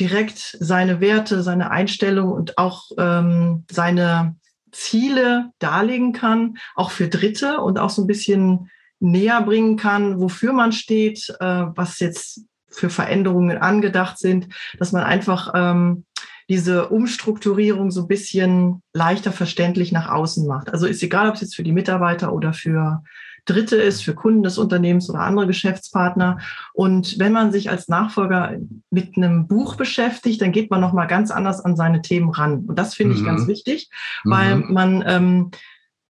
direkt 0.00 0.56
seine 0.58 1.00
Werte, 1.00 1.42
seine 1.42 1.70
Einstellung 1.70 2.32
und 2.32 2.58
auch 2.58 2.90
ähm, 2.98 3.64
seine 3.70 4.36
Ziele 4.76 5.50
darlegen 5.58 6.12
kann, 6.12 6.58
auch 6.74 6.90
für 6.90 7.08
Dritte 7.08 7.60
und 7.60 7.78
auch 7.78 7.90
so 7.90 8.02
ein 8.02 8.06
bisschen 8.06 8.70
näher 9.00 9.42
bringen 9.42 9.76
kann, 9.76 10.20
wofür 10.20 10.52
man 10.52 10.72
steht, 10.72 11.34
äh, 11.40 11.64
was 11.74 11.98
jetzt 12.00 12.42
für 12.68 12.90
Veränderungen 12.90 13.58
angedacht 13.58 14.18
sind, 14.18 14.48
dass 14.78 14.92
man 14.92 15.02
einfach 15.02 15.52
ähm, 15.54 16.04
diese 16.48 16.88
Umstrukturierung 16.88 17.90
so 17.90 18.02
ein 18.02 18.08
bisschen 18.08 18.82
leichter 18.92 19.32
verständlich 19.32 19.92
nach 19.92 20.08
außen 20.08 20.46
macht. 20.46 20.70
Also 20.70 20.86
ist 20.86 21.02
egal, 21.02 21.28
ob 21.28 21.34
es 21.34 21.40
jetzt 21.40 21.56
für 21.56 21.64
die 21.64 21.72
Mitarbeiter 21.72 22.32
oder 22.32 22.52
für 22.52 23.02
Dritte 23.46 23.76
ist, 23.76 24.02
für 24.02 24.14
Kunden 24.14 24.42
des 24.42 24.58
Unternehmens 24.58 25.08
oder 25.08 25.20
andere 25.20 25.46
Geschäftspartner. 25.46 26.38
Und 26.74 27.18
wenn 27.18 27.32
man 27.32 27.52
sich 27.52 27.70
als 27.70 27.88
Nachfolger 27.88 28.56
mit 28.90 29.16
einem 29.16 29.46
Buch 29.48 29.76
beschäftigt, 29.76 30.42
dann 30.42 30.52
geht 30.52 30.70
man 30.70 30.80
nochmal 30.80 31.06
ganz 31.06 31.30
anders 31.30 31.64
an 31.64 31.76
seine 31.76 32.02
Themen 32.02 32.30
ran. 32.30 32.64
Und 32.66 32.78
das 32.78 32.94
finde 32.94 33.14
ich 33.14 33.24
ganz 33.24 33.42
mhm. 33.42 33.48
wichtig, 33.48 33.88
weil 34.24 34.56
mhm. 34.56 34.72
man 34.72 35.04
ähm, 35.06 35.50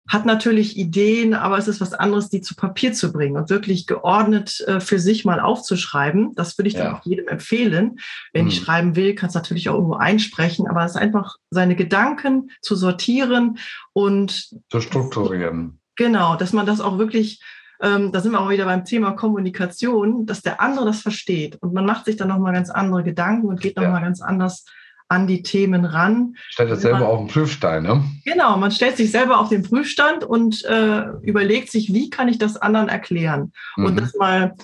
hat 0.08 0.26
natürlich 0.26 0.78
Ideen, 0.78 1.34
aber 1.34 1.58
es 1.58 1.68
ist 1.68 1.82
was 1.82 1.94
anderes, 1.94 2.30
die 2.30 2.42
zu 2.42 2.56
Papier 2.56 2.94
zu 2.94 3.12
bringen 3.12 3.38
und 3.38 3.50
wirklich 3.50 3.88
geordnet 3.88 4.62
äh, 4.68 4.80
für 4.80 5.00
sich 5.00 5.26
mal 5.26 5.40
aufzuschreiben. 5.40 6.34
Das 6.36 6.58
würde 6.58 6.68
ich 6.68 6.76
dann 6.76 6.94
auch 6.94 7.06
jedem 7.06 7.28
empfehlen. 7.28 7.98
Wenn 8.32 8.44
mhm. 8.44 8.50
ich 8.50 8.58
schreiben 8.58 8.96
will, 8.96 9.16
kann 9.16 9.30
es 9.30 9.36
natürlich 9.36 9.68
auch 9.70 9.76
irgendwo 9.76 9.96
einsprechen, 9.96 10.68
aber 10.68 10.86
es 10.86 10.92
ist 10.92 11.02
einfach 11.02 11.38
seine 11.50 11.76
Gedanken 11.76 12.52
zu 12.62 12.76
sortieren 12.76 13.58
und 13.94 14.50
zu 14.70 14.80
strukturieren. 14.80 15.80
Genau, 15.96 16.36
dass 16.36 16.54
man 16.54 16.66
das 16.66 16.82
auch 16.82 16.98
wirklich 16.98 17.42
ähm, 17.82 18.12
da 18.12 18.22
sind 18.22 18.32
wir 18.32 18.40
auch 18.40 18.50
wieder 18.50 18.66
beim 18.66 18.86
Thema 18.86 19.12
Kommunikation, 19.12 20.26
dass 20.26 20.42
der 20.42 20.62
andere 20.62 20.86
das 20.86 21.02
versteht 21.02 21.58
und 21.62 21.74
man 21.74 21.86
macht 21.86 22.06
sich 22.06 22.16
dann 22.16 22.30
nochmal 22.30 22.54
ganz 22.54 22.70
andere 22.70 23.04
Gedanken 23.04 23.48
und 23.48 23.60
geht 23.60 23.76
nochmal 23.76 24.02
ja. 24.02 24.08
ganz 24.08 24.22
anders 24.22 24.66
an 25.08 25.28
die 25.28 25.44
Themen 25.44 25.86
ran. 25.86 26.36
Stellt 26.50 26.72
das 26.72 26.82
selber 26.82 27.00
man, 27.00 27.08
auf 27.08 27.20
den 27.20 27.28
Prüfstein, 27.28 27.84
ne? 27.84 28.04
Genau, 28.26 28.58
man 28.58 28.72
stellt 28.72 28.98
sich 28.98 29.12
selber 29.12 29.40
auf 29.40 29.50
den 29.50 29.62
Prüfstand 29.62 30.24
und 30.24 30.64
äh, 30.66 31.04
überlegt 31.22 31.72
sich, 31.72 31.94
wie 31.94 32.10
kann 32.10 32.28
ich 32.28 32.40
das 32.40 32.58
anderen 32.58 32.90
erklären? 32.90 33.52
Mhm. 33.76 33.86
Und 33.86 34.00
das 34.00 34.16
mal 34.16 34.56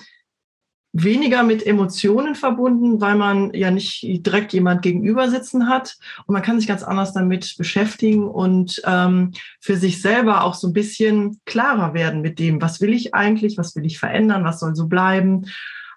weniger 0.92 1.42
mit 1.42 1.66
Emotionen 1.66 2.34
verbunden, 2.34 3.00
weil 3.00 3.14
man 3.14 3.54
ja 3.54 3.70
nicht 3.70 4.02
direkt 4.02 4.52
jemand 4.52 4.82
gegenüber 4.82 5.30
sitzen 5.30 5.68
hat 5.68 5.96
und 6.26 6.34
man 6.34 6.42
kann 6.42 6.58
sich 6.58 6.68
ganz 6.68 6.82
anders 6.82 7.14
damit 7.14 7.56
beschäftigen 7.56 8.28
und 8.28 8.82
ähm, 8.84 9.32
für 9.60 9.76
sich 9.76 10.02
selber 10.02 10.44
auch 10.44 10.54
so 10.54 10.68
ein 10.68 10.74
bisschen 10.74 11.40
klarer 11.46 11.94
werden 11.94 12.20
mit 12.20 12.38
dem, 12.38 12.60
was 12.60 12.80
will 12.82 12.92
ich 12.92 13.14
eigentlich, 13.14 13.56
was 13.56 13.74
will 13.74 13.86
ich 13.86 13.98
verändern, 13.98 14.44
was 14.44 14.60
soll 14.60 14.76
so 14.76 14.86
bleiben. 14.86 15.46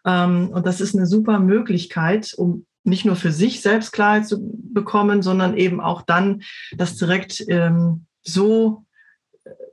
Ähm, 0.05 0.49
und 0.49 0.65
das 0.65 0.79
ist 0.79 0.95
eine 0.95 1.07
super 1.07 1.39
Möglichkeit, 1.39 2.33
um 2.37 2.65
nicht 2.85 3.03
nur 3.03 3.17
für 3.17 3.31
sich 3.31 3.61
selbst 3.61 3.91
Klarheit 3.91 4.27
zu 4.27 4.37
bekommen, 4.41 5.21
sondern 5.21 5.57
eben 5.57 5.81
auch 5.81 6.03
dann 6.03 6.43
das 6.77 6.95
direkt 6.95 7.43
ähm, 7.49 8.05
so 8.21 8.84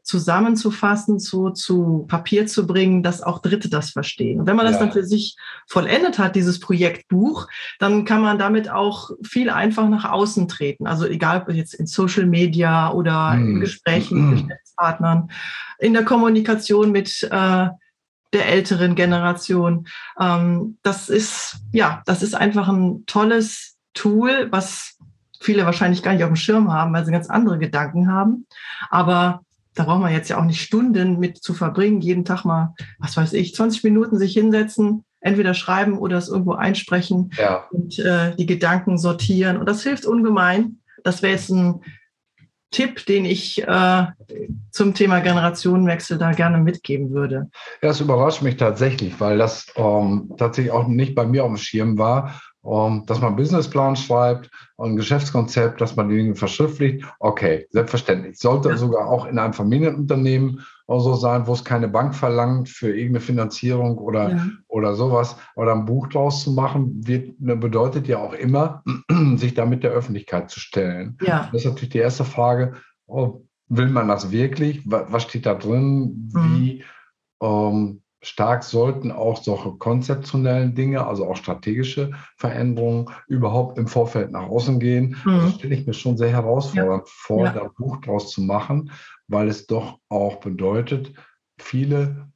zusammenzufassen, 0.03 1.21
zu, 1.21 1.51
zu 1.51 2.05
Papier 2.09 2.47
zu 2.47 2.67
bringen, 2.67 3.03
dass 3.03 3.23
auch 3.23 3.39
Dritte 3.41 3.69
das 3.69 3.91
verstehen. 3.91 4.41
Und 4.41 4.47
wenn 4.47 4.57
man 4.57 4.67
das 4.67 4.75
ja. 4.75 4.81
dann 4.81 4.93
für 4.93 5.05
sich 5.05 5.37
vollendet 5.67 6.19
hat, 6.19 6.35
dieses 6.35 6.59
Projektbuch, 6.59 7.47
dann 7.79 8.05
kann 8.05 8.21
man 8.21 8.39
damit 8.39 8.69
auch 8.69 9.11
viel 9.23 9.49
einfach 9.49 9.89
nach 9.89 10.05
außen 10.05 10.49
treten. 10.49 10.87
Also 10.87 11.07
egal 11.07 11.43
ob 11.43 11.55
jetzt 11.55 11.75
in 11.75 11.87
Social 11.87 12.27
Media 12.27 12.93
oder 12.93 13.33
hm. 13.33 13.55
in 13.57 13.61
Gesprächen 13.61 14.31
mit 14.31 14.41
hm. 14.41 14.49
Geschäftspartnern, 14.49 15.31
in 15.79 15.93
der 15.93 16.05
Kommunikation 16.05 16.91
mit 16.91 17.23
äh, 17.23 17.69
der 18.33 18.49
älteren 18.49 18.95
Generation. 18.95 19.87
Ähm, 20.19 20.79
das 20.83 21.09
ist, 21.09 21.59
ja, 21.73 22.03
das 22.07 22.23
ist 22.23 22.35
einfach 22.35 22.69
ein 22.69 23.05
tolles 23.07 23.77
Tool, 23.95 24.49
was 24.51 24.99
viele 25.41 25.67
wahrscheinlich 25.67 26.03
gar 26.03 26.13
nicht 26.15 26.25
auf 26.25 26.31
dem 26.31 26.37
Schirm 26.37 26.73
haben, 26.73 26.93
weil 26.93 27.05
sie 27.05 27.13
ganz 27.13 27.29
andere 27.29 27.59
Gedanken 27.59 28.11
haben. 28.11 28.47
Aber 28.91 29.43
da 29.75 29.85
braucht 29.85 30.01
man 30.01 30.13
jetzt 30.13 30.29
ja 30.29 30.39
auch 30.39 30.45
nicht 30.45 30.61
Stunden 30.61 31.19
mit 31.19 31.39
zu 31.39 31.55
verbringen, 31.55 32.01
jeden 32.01 32.25
Tag 32.25 32.45
mal, 32.45 32.75
was 32.99 33.17
weiß 33.17 33.33
ich, 33.33 33.55
20 33.55 33.85
Minuten 33.85 34.19
sich 34.19 34.35
hinsetzen, 34.35 35.05
entweder 35.21 35.55
schreiben 35.55 35.99
oder 35.99 36.19
es 36.19 36.29
irgendwo 36.29 36.53
einsprechen 36.53 37.31
ja. 37.39 37.65
und 37.71 37.99
äh, 37.99 38.35
die 38.37 38.47
Gedanken 38.47 38.99
sortieren. 38.99 39.57
Und 39.57 39.67
das 39.67 39.83
hilft 39.83 40.05
ungemein. 40.05 40.79
Das 41.05 41.23
wäre 41.23 41.33
jetzt 41.33 41.51
ein 41.51 41.81
Tipp, 42.73 43.05
den 43.07 43.25
ich 43.25 43.63
äh, 43.63 44.07
zum 44.71 44.95
Thema 44.95 45.21
Generationenwechsel 45.21 46.19
da 46.19 46.33
gerne 46.33 46.59
mitgeben 46.59 47.11
würde? 47.11 47.51
Ja, 47.83 47.89
das 47.89 48.01
überrascht 48.01 48.43
mich 48.43 48.57
tatsächlich, 48.57 49.21
weil 49.21 49.39
das 49.39 49.67
ähm, 49.77 50.33
tatsächlich 50.39 50.73
auch 50.73 50.89
nicht 50.89 51.15
bei 51.15 51.27
mir 51.27 51.45
auf 51.45 51.51
dem 51.51 51.59
Schirm 51.59 51.99
war, 51.99 52.41
ähm, 52.65 53.05
dass 53.07 53.21
man 53.21 53.37
Businessplan 53.37 53.97
schreibt, 53.97 54.51
ein 54.79 54.97
Geschäftskonzept, 54.97 55.81
dass 55.81 55.97
man 55.97 56.09
die 56.09 56.17
Dinge 56.17 56.35
verschriftlicht. 56.35 57.05
Okay, 57.19 57.67
selbstverständlich. 57.71 58.39
Sollte 58.39 58.71
ja. 58.71 58.77
sogar 58.77 59.09
auch 59.09 59.27
in 59.27 59.39
einem 59.39 59.53
Familienunternehmen 59.53 60.65
so 60.89 61.15
sein, 61.15 61.47
wo 61.47 61.55
es 61.55 61.65
keine 61.65 61.89
Bank 61.89 62.15
verlangt 62.15 62.69
für 62.69 62.89
irgendeine 62.89 63.21
Finanzierung 63.21 63.99
oder, 63.99 64.31
ja. 64.31 64.47
oder 64.69 64.95
sowas, 64.95 65.37
oder 65.57 65.73
ein 65.73 65.87
Buch 65.87 66.09
draus 66.09 66.43
zu 66.43 66.53
machen, 66.53 67.07
wird, 67.07 67.41
ne, 67.41 67.57
bedeutet 67.57 68.09
ja 68.09 68.19
auch 68.19 68.35
immer, 68.35 68.83
sich 69.37 69.55
da 69.55 69.65
mit 69.65 69.83
der 69.83 69.93
Öffentlichkeit 69.93 70.51
zu 70.51 70.61
stellen. 70.61 71.17
Ja. 71.23 71.49
Das 71.53 71.63
ist 71.63 71.69
natürlich 71.69 71.91
die 71.91 71.99
erste 71.99 72.25
Frage, 72.25 72.75
oh, 73.07 73.43
will 73.69 73.89
man 73.89 74.09
das 74.09 74.31
wirklich? 74.31 74.83
Was 74.85 75.23
steht 75.23 75.47
da 75.47 75.55
drin? 75.55 76.31
Wie 76.35 76.85
mhm. 77.41 77.47
ähm, 77.47 78.03
stark 78.23 78.63
sollten 78.63 79.11
auch 79.11 79.43
solche 79.43 79.73
konzeptionellen 79.73 80.75
Dinge, 80.75 81.07
also 81.07 81.29
auch 81.29 81.37
strategische 81.37 82.13
Veränderungen 82.37 83.11
überhaupt 83.27 83.79
im 83.79 83.89
Vorfeld 83.89 84.31
nach 84.31 84.49
außen 84.49 84.79
gehen? 84.79 85.17
Mhm. 85.25 85.41
Das 85.41 85.55
stelle 85.55 85.75
ich 85.75 85.87
mir 85.87 85.95
schon 85.95 86.17
sehr 86.17 86.31
herausfordernd 86.31 87.07
ja. 87.07 87.13
vor, 87.13 87.45
ja. 87.45 87.53
da 87.53 87.63
ein 87.63 87.75
Buch 87.77 88.01
draus 88.01 88.31
zu 88.31 88.43
machen 88.43 88.91
weil 89.33 89.49
es 89.49 89.67
doch 89.67 89.99
auch 90.09 90.37
bedeutet, 90.37 91.13
viele 91.59 92.29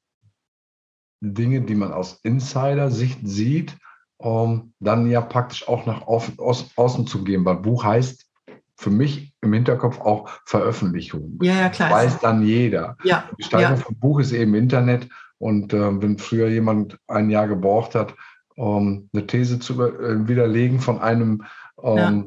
Dinge, 1.21 1.61
die 1.63 1.75
man 1.75 1.93
aus 1.93 2.21
Insider-Sicht 2.23 3.21
sieht, 3.23 3.77
um, 4.19 4.73
dann 4.81 5.11
ja 5.11 5.21
praktisch 5.21 5.69
auch 5.69 5.85
nach 5.87 6.07
außen, 6.07 7.07
zu 7.07 7.25
gehen. 7.25 7.45
Weil 7.45 7.57
Buch 7.57 7.85
heißt 7.85 8.27
für 8.79 8.91
mich 8.91 9.35
im 9.43 9.53
Hinterkopf 9.53 10.01
auch 10.01 10.29
Veröffentlichung. 10.45 11.39
Ja, 11.43 11.55
ja, 11.55 11.69
klar. 11.69 11.91
Weiß 11.91 12.19
dann 12.21 12.43
jeder. 12.43 12.97
Ja, 13.05 13.25
die 13.33 13.37
Gestaltung 13.37 13.77
ja. 13.77 13.85
von 13.85 13.99
Buch 13.99 14.21
ist 14.21 14.33
eben 14.33 14.55
Internet. 14.55 15.09
Und 15.39 15.73
äh, 15.73 16.03
wenn 16.03 16.19
früher 16.19 16.49
jemand 16.49 16.99
ein 17.09 17.31
Jahr 17.31 17.49
gebraucht 17.49 17.95
hat, 17.95 18.15
um 18.57 19.09
eine 19.13 19.27
These 19.27 19.59
zu 19.59 19.83
äh, 19.83 20.27
widerlegen 20.27 20.81
von 20.81 20.99
einem 20.99 21.45
ähm, 21.83 21.97
ja 21.97 22.25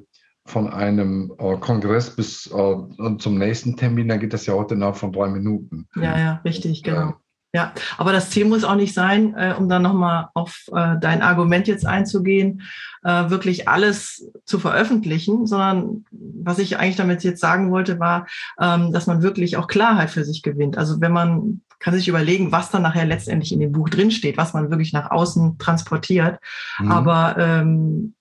von 0.50 0.67
einem 0.67 1.32
äh, 1.38 1.58
Kongress 1.58 2.15
bis 2.15 2.48
äh, 2.48 3.17
zum 3.19 3.38
nächsten 3.38 3.78
Termin, 3.78 4.08
dann 4.08 4.19
geht 4.19 4.34
das 4.34 4.45
ja 4.45 4.56
heute 4.56 4.74
innerhalb 4.74 4.98
von 4.98 5.13
drei 5.13 5.30
Minuten. 5.30 5.88
Ja, 5.95 6.17
ja, 6.17 6.41
richtig, 6.43 6.84
genau. 6.84 7.13
Ja, 7.52 7.74
aber 7.98 8.12
das 8.12 8.30
Ziel 8.30 8.45
muss 8.45 8.63
auch 8.63 8.76
nicht 8.76 8.93
sein, 8.93 9.34
äh, 9.36 9.56
um 9.58 9.69
dann 9.69 9.82
nochmal 9.82 10.28
auf 10.36 10.65
äh, 10.72 10.98
dein 11.00 11.24
Argument 11.24 11.67
jetzt 11.67 11.84
einzugehen, 11.84 12.62
äh, 13.04 13.32
wirklich 13.32 13.67
alles 13.67 14.30
zu 14.45 14.60
veröffentlichen, 14.60 15.48
sondern 15.48 16.06
was 16.12 16.60
ich 16.60 16.78
eigentlich 16.78 16.98
damit 16.98 17.24
jetzt 17.24 17.41
sagen 17.41 17.72
wollte, 17.72 18.00
war, 18.00 18.28
ähm, 18.60 18.91
dass 18.91 19.08
man 19.08 19.24
wirklich 19.24 19.58
auch 19.58 19.67
Klarheit 19.67 20.12
für 20.12 20.26
sich 20.26 20.43
gewinnt. 20.43 20.78
Also 20.78 21.02
wenn 21.02 21.12
man 21.12 21.62
kann 21.80 21.94
sich 21.94 22.08
überlegen, 22.08 22.52
was 22.52 22.72
dann 22.72 22.82
nachher 22.82 23.06
letztendlich 23.06 23.52
in 23.52 23.60
dem 23.60 23.72
Buch 23.72 23.89
drinsteht, 23.89 24.38
was 24.38 24.54
man 24.54 24.70
wirklich 24.70 24.94
nach 24.94 25.12
außen 25.12 25.58
transportiert. 25.58 26.39
Mhm. 26.80 26.92
Aber 26.92 27.38
ähm, 27.38 28.13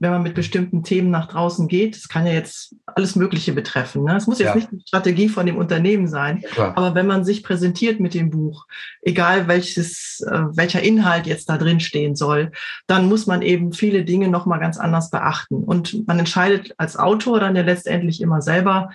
wenn 0.00 0.10
man 0.12 0.22
mit 0.22 0.34
bestimmten 0.34 0.82
Themen 0.82 1.10
nach 1.10 1.28
draußen 1.28 1.68
geht. 1.68 1.94
Das 1.94 2.08
kann 2.08 2.26
ja 2.26 2.32
jetzt 2.32 2.74
alles 2.86 3.16
Mögliche 3.16 3.52
betreffen. 3.52 4.02
Ne? 4.02 4.16
Es 4.16 4.26
muss 4.26 4.38
jetzt 4.38 4.48
ja. 4.48 4.54
nicht 4.54 4.72
die 4.72 4.82
Strategie 4.86 5.28
von 5.28 5.44
dem 5.44 5.58
Unternehmen 5.58 6.08
sein, 6.08 6.42
Klar. 6.52 6.76
aber 6.76 6.94
wenn 6.94 7.06
man 7.06 7.24
sich 7.24 7.44
präsentiert 7.44 8.00
mit 8.00 8.14
dem 8.14 8.30
Buch, 8.30 8.66
egal 9.02 9.46
welches, 9.46 10.26
äh, 10.26 10.42
welcher 10.56 10.82
Inhalt 10.82 11.26
jetzt 11.26 11.50
da 11.50 11.58
drin 11.58 11.80
stehen 11.80 12.16
soll, 12.16 12.50
dann 12.86 13.08
muss 13.08 13.26
man 13.26 13.42
eben 13.42 13.72
viele 13.74 14.04
Dinge 14.04 14.28
nochmal 14.28 14.58
ganz 14.58 14.78
anders 14.78 15.10
beachten. 15.10 15.62
Und 15.62 16.06
man 16.06 16.18
entscheidet 16.18 16.74
als 16.78 16.96
Autor 16.96 17.38
dann 17.38 17.54
ja 17.54 17.62
letztendlich 17.62 18.22
immer 18.22 18.40
selber, 18.40 18.90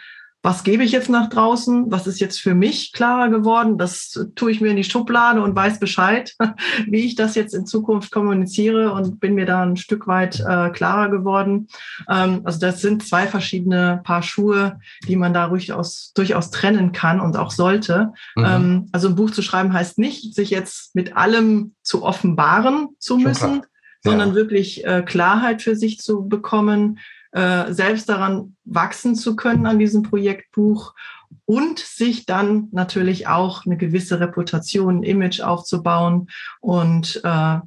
was 0.45 0.63
gebe 0.63 0.83
ich 0.83 0.91
jetzt 0.91 1.09
nach 1.09 1.27
draußen? 1.27 1.89
Was 1.89 2.05
ist 2.05 2.19
jetzt 2.19 2.39
für 2.39 2.53
mich 2.53 2.93
klarer 2.93 3.29
geworden? 3.29 3.79
Das 3.79 4.27
tue 4.35 4.51
ich 4.51 4.61
mir 4.61 4.69
in 4.69 4.75
die 4.75 4.83
Schublade 4.83 5.41
und 5.41 5.55
weiß 5.55 5.79
Bescheid, 5.79 6.35
wie 6.85 6.99
ich 6.99 7.15
das 7.15 7.33
jetzt 7.33 7.55
in 7.55 7.65
Zukunft 7.65 8.11
kommuniziere 8.11 8.93
und 8.93 9.19
bin 9.19 9.33
mir 9.33 9.47
da 9.47 9.63
ein 9.63 9.75
Stück 9.75 10.05
weit 10.05 10.39
äh, 10.41 10.69
klarer 10.69 11.09
geworden. 11.09 11.67
Ähm, 12.07 12.41
also 12.43 12.59
das 12.59 12.79
sind 12.79 13.07
zwei 13.07 13.25
verschiedene 13.25 14.01
Paar 14.03 14.21
Schuhe, 14.21 14.79
die 15.07 15.15
man 15.15 15.33
da 15.33 15.47
durchaus, 15.47 16.11
durchaus 16.13 16.51
trennen 16.51 16.91
kann 16.91 17.19
und 17.21 17.37
auch 17.37 17.49
sollte. 17.49 18.13
Mhm. 18.35 18.45
Ähm, 18.45 18.89
also 18.91 19.07
ein 19.07 19.15
Buch 19.15 19.31
zu 19.31 19.41
schreiben 19.41 19.73
heißt 19.73 19.97
nicht, 19.97 20.35
sich 20.35 20.51
jetzt 20.51 20.93
mit 20.93 21.17
allem 21.17 21.73
zu 21.81 22.03
offenbaren 22.03 22.89
zu 22.99 23.17
müssen, 23.17 23.63
sondern 24.03 24.35
wirklich 24.35 24.85
äh, 24.85 25.01
Klarheit 25.01 25.63
für 25.63 25.75
sich 25.75 25.97
zu 25.97 26.27
bekommen, 26.27 26.99
äh, 27.35 27.73
selbst 27.73 28.07
daran 28.07 28.55
wachsen 28.63 29.13
zu 29.13 29.35
können 29.35 29.65
an 29.65 29.77
diesem 29.77 30.03
Projektbuch 30.03 30.95
und 31.43 31.79
sich 31.79 32.25
dann 32.25 32.69
natürlich 32.71 33.27
auch 33.27 33.65
eine 33.65 33.75
gewisse 33.75 34.21
Reputation, 34.21 34.99
ein 34.99 35.03
Image 35.03 35.41
aufzubauen 35.41 36.29
und 36.61 37.19
äh, 37.25 37.59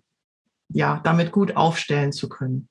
ja, 0.71 1.01
damit 1.05 1.33
gut 1.33 1.55
aufstellen 1.55 2.13
zu 2.13 2.31
können. 2.31 2.71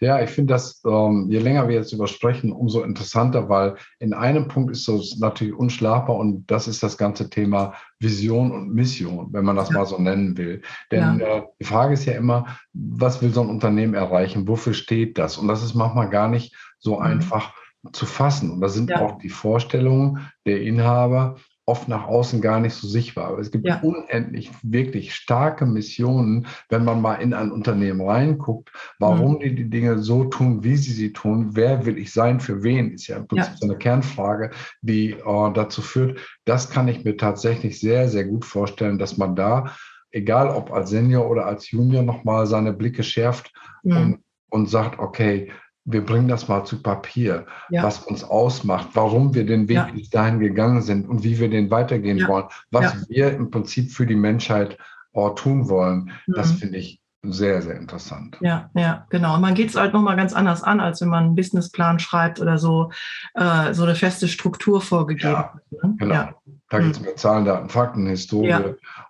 Ja, 0.00 0.22
ich 0.22 0.30
finde 0.30 0.54
das, 0.54 0.82
ähm, 0.86 1.26
je 1.28 1.38
länger 1.38 1.68
wir 1.68 1.76
jetzt 1.76 1.92
übersprechen, 1.92 2.52
umso 2.52 2.82
interessanter, 2.82 3.48
weil 3.48 3.76
in 3.98 4.12
einem 4.12 4.48
Punkt 4.48 4.70
ist 4.70 4.88
es 4.88 5.18
natürlich 5.18 5.54
unschlagbar 5.54 6.16
und 6.16 6.50
das 6.50 6.68
ist 6.68 6.82
das 6.82 6.96
ganze 6.96 7.30
Thema 7.30 7.74
Vision 7.98 8.52
und 8.52 8.74
Mission, 8.74 9.32
wenn 9.32 9.44
man 9.44 9.56
das 9.56 9.70
ja. 9.70 9.78
mal 9.78 9.86
so 9.86 9.98
nennen 9.98 10.36
will. 10.36 10.62
Denn 10.90 11.20
ja. 11.20 11.38
äh, 11.38 11.42
die 11.60 11.64
Frage 11.64 11.94
ist 11.94 12.04
ja 12.04 12.14
immer, 12.14 12.58
was 12.72 13.22
will 13.22 13.32
so 13.32 13.40
ein 13.40 13.50
Unternehmen 13.50 13.94
erreichen? 13.94 14.48
Wofür 14.48 14.74
steht 14.74 15.18
das? 15.18 15.38
Und 15.38 15.48
das 15.48 15.62
ist 15.62 15.74
manchmal 15.74 16.10
gar 16.10 16.28
nicht 16.28 16.54
so 16.78 16.96
mhm. 16.96 17.02
einfach 17.02 17.54
zu 17.92 18.06
fassen. 18.06 18.50
Und 18.50 18.60
da 18.60 18.68
sind 18.68 18.90
ja. 18.90 19.00
auch 19.00 19.18
die 19.18 19.28
Vorstellungen 19.28 20.28
der 20.44 20.62
Inhaber 20.62 21.36
oft 21.66 21.88
nach 21.88 22.06
außen 22.06 22.40
gar 22.40 22.60
nicht 22.60 22.74
so 22.74 22.86
sichtbar. 22.86 23.26
Aber 23.26 23.38
es 23.40 23.50
gibt 23.50 23.66
ja. 23.66 23.80
unendlich 23.80 24.52
wirklich 24.62 25.14
starke 25.14 25.66
Missionen, 25.66 26.46
wenn 26.68 26.84
man 26.84 27.02
mal 27.02 27.16
in 27.16 27.34
ein 27.34 27.50
Unternehmen 27.50 28.00
reinguckt, 28.00 28.70
warum 29.00 29.34
mhm. 29.34 29.40
die 29.40 29.54
die 29.56 29.68
Dinge 29.68 29.98
so 29.98 30.24
tun, 30.24 30.62
wie 30.62 30.76
sie 30.76 30.92
sie 30.92 31.12
tun, 31.12 31.50
wer 31.56 31.84
will 31.84 31.98
ich 31.98 32.12
sein, 32.12 32.38
für 32.38 32.62
wen, 32.62 32.92
ist 32.92 33.08
ja 33.08 33.16
im 33.16 33.26
Prinzip 33.26 33.52
ja. 33.54 33.58
so 33.58 33.66
eine 33.66 33.78
Kernfrage, 33.78 34.50
die 34.80 35.10
äh, 35.10 35.52
dazu 35.52 35.82
führt. 35.82 36.20
Das 36.44 36.70
kann 36.70 36.86
ich 36.86 37.04
mir 37.04 37.16
tatsächlich 37.16 37.80
sehr, 37.80 38.08
sehr 38.08 38.24
gut 38.24 38.44
vorstellen, 38.44 38.98
dass 38.98 39.16
man 39.16 39.34
da, 39.34 39.74
egal 40.12 40.50
ob 40.50 40.72
als 40.72 40.90
Senior 40.90 41.28
oder 41.28 41.46
als 41.46 41.70
Junior, 41.72 42.04
nochmal 42.04 42.46
seine 42.46 42.72
Blicke 42.72 43.02
schärft 43.02 43.52
mhm. 43.82 43.96
und, 43.96 44.18
und 44.50 44.70
sagt, 44.70 45.00
okay, 45.00 45.50
wir 45.86 46.04
bringen 46.04 46.28
das 46.28 46.48
mal 46.48 46.64
zu 46.64 46.82
Papier, 46.82 47.46
ja. 47.70 47.82
was 47.82 48.00
uns 48.00 48.24
ausmacht, 48.24 48.88
warum 48.94 49.34
wir 49.34 49.46
den 49.46 49.68
Weg 49.68 49.76
ja. 49.76 49.88
bis 49.94 50.10
dahin 50.10 50.40
gegangen 50.40 50.82
sind 50.82 51.08
und 51.08 51.22
wie 51.22 51.38
wir 51.38 51.48
den 51.48 51.70
weitergehen 51.70 52.18
ja. 52.18 52.28
wollen, 52.28 52.46
was 52.70 53.08
wir 53.08 53.32
im 53.32 53.50
Prinzip 53.50 53.92
für 53.92 54.04
die 54.04 54.16
Menschheit 54.16 54.76
auch 55.12 55.34
tun 55.36 55.68
wollen. 55.68 56.10
Mhm. 56.26 56.34
Das 56.34 56.52
finde 56.52 56.78
ich 56.78 57.00
sehr, 57.22 57.62
sehr 57.62 57.76
interessant. 57.76 58.36
Ja, 58.40 58.70
ja, 58.74 59.06
genau. 59.10 59.34
Und 59.34 59.40
man 59.40 59.54
geht 59.54 59.70
es 59.70 59.76
halt 59.76 59.92
nochmal 59.92 60.16
ganz 60.16 60.32
anders 60.32 60.62
an, 60.62 60.80
als 60.80 61.00
wenn 61.00 61.08
man 61.08 61.24
einen 61.24 61.34
Businessplan 61.34 61.98
schreibt 61.98 62.40
oder 62.40 62.58
so, 62.58 62.90
äh, 63.34 63.72
so 63.72 63.84
eine 63.84 63.94
feste 63.94 64.28
Struktur 64.28 64.80
vorgegeben 64.80 65.32
ja, 65.32 65.38
hat. 65.38 65.54
Ne? 65.82 65.94
Genau. 65.98 66.14
Ja. 66.14 66.34
Da 66.68 66.80
geht 66.80 66.92
es 66.92 66.98
hm. 66.98 67.06
mit 67.06 67.18
Zahlen, 67.18 67.44
Daten, 67.44 67.68
Fakten, 67.68 68.06
Historie 68.06 68.48
ja. 68.48 68.64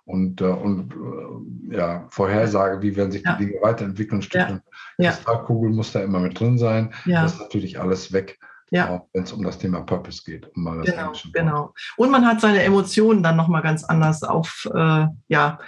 und, 0.05 0.41
äh, 0.41 0.45
und 0.45 0.93
äh, 1.71 1.75
ja, 1.75 2.05
Vorhersage, 2.09 2.81
wie 2.81 2.95
werden 2.95 3.11
sich 3.11 3.23
die 3.23 3.45
Dinge 3.45 3.61
weiterentwickeln. 3.61 4.21
Stückchen. 4.21 4.61
Ja. 4.97 5.11
Kristallkugel 5.11 5.71
muss 5.71 5.91
da 5.91 6.01
immer 6.01 6.19
mit 6.19 6.39
drin 6.39 6.57
sein. 6.57 6.93
Das 7.05 7.33
ist 7.33 7.39
natürlich 7.39 7.79
alles 7.79 8.11
weg 8.13 8.39
ja. 8.71 9.01
wenn 9.13 9.23
es 9.23 9.31
um 9.31 9.43
das 9.43 9.57
Thema 9.57 9.81
Purpose 9.81 10.21
geht. 10.25 10.49
Um 10.55 10.65
das 10.65 10.85
genau, 10.85 11.13
genau. 11.33 11.73
Und 11.95 12.11
man 12.11 12.25
hat 12.25 12.41
seine 12.41 12.63
Emotionen 12.63 13.23
dann 13.23 13.37
nochmal 13.37 13.61
ganz 13.61 13.83
anders 13.83 14.23
auf, 14.23 14.67
äh, 14.73 15.05
ja. 15.27 15.59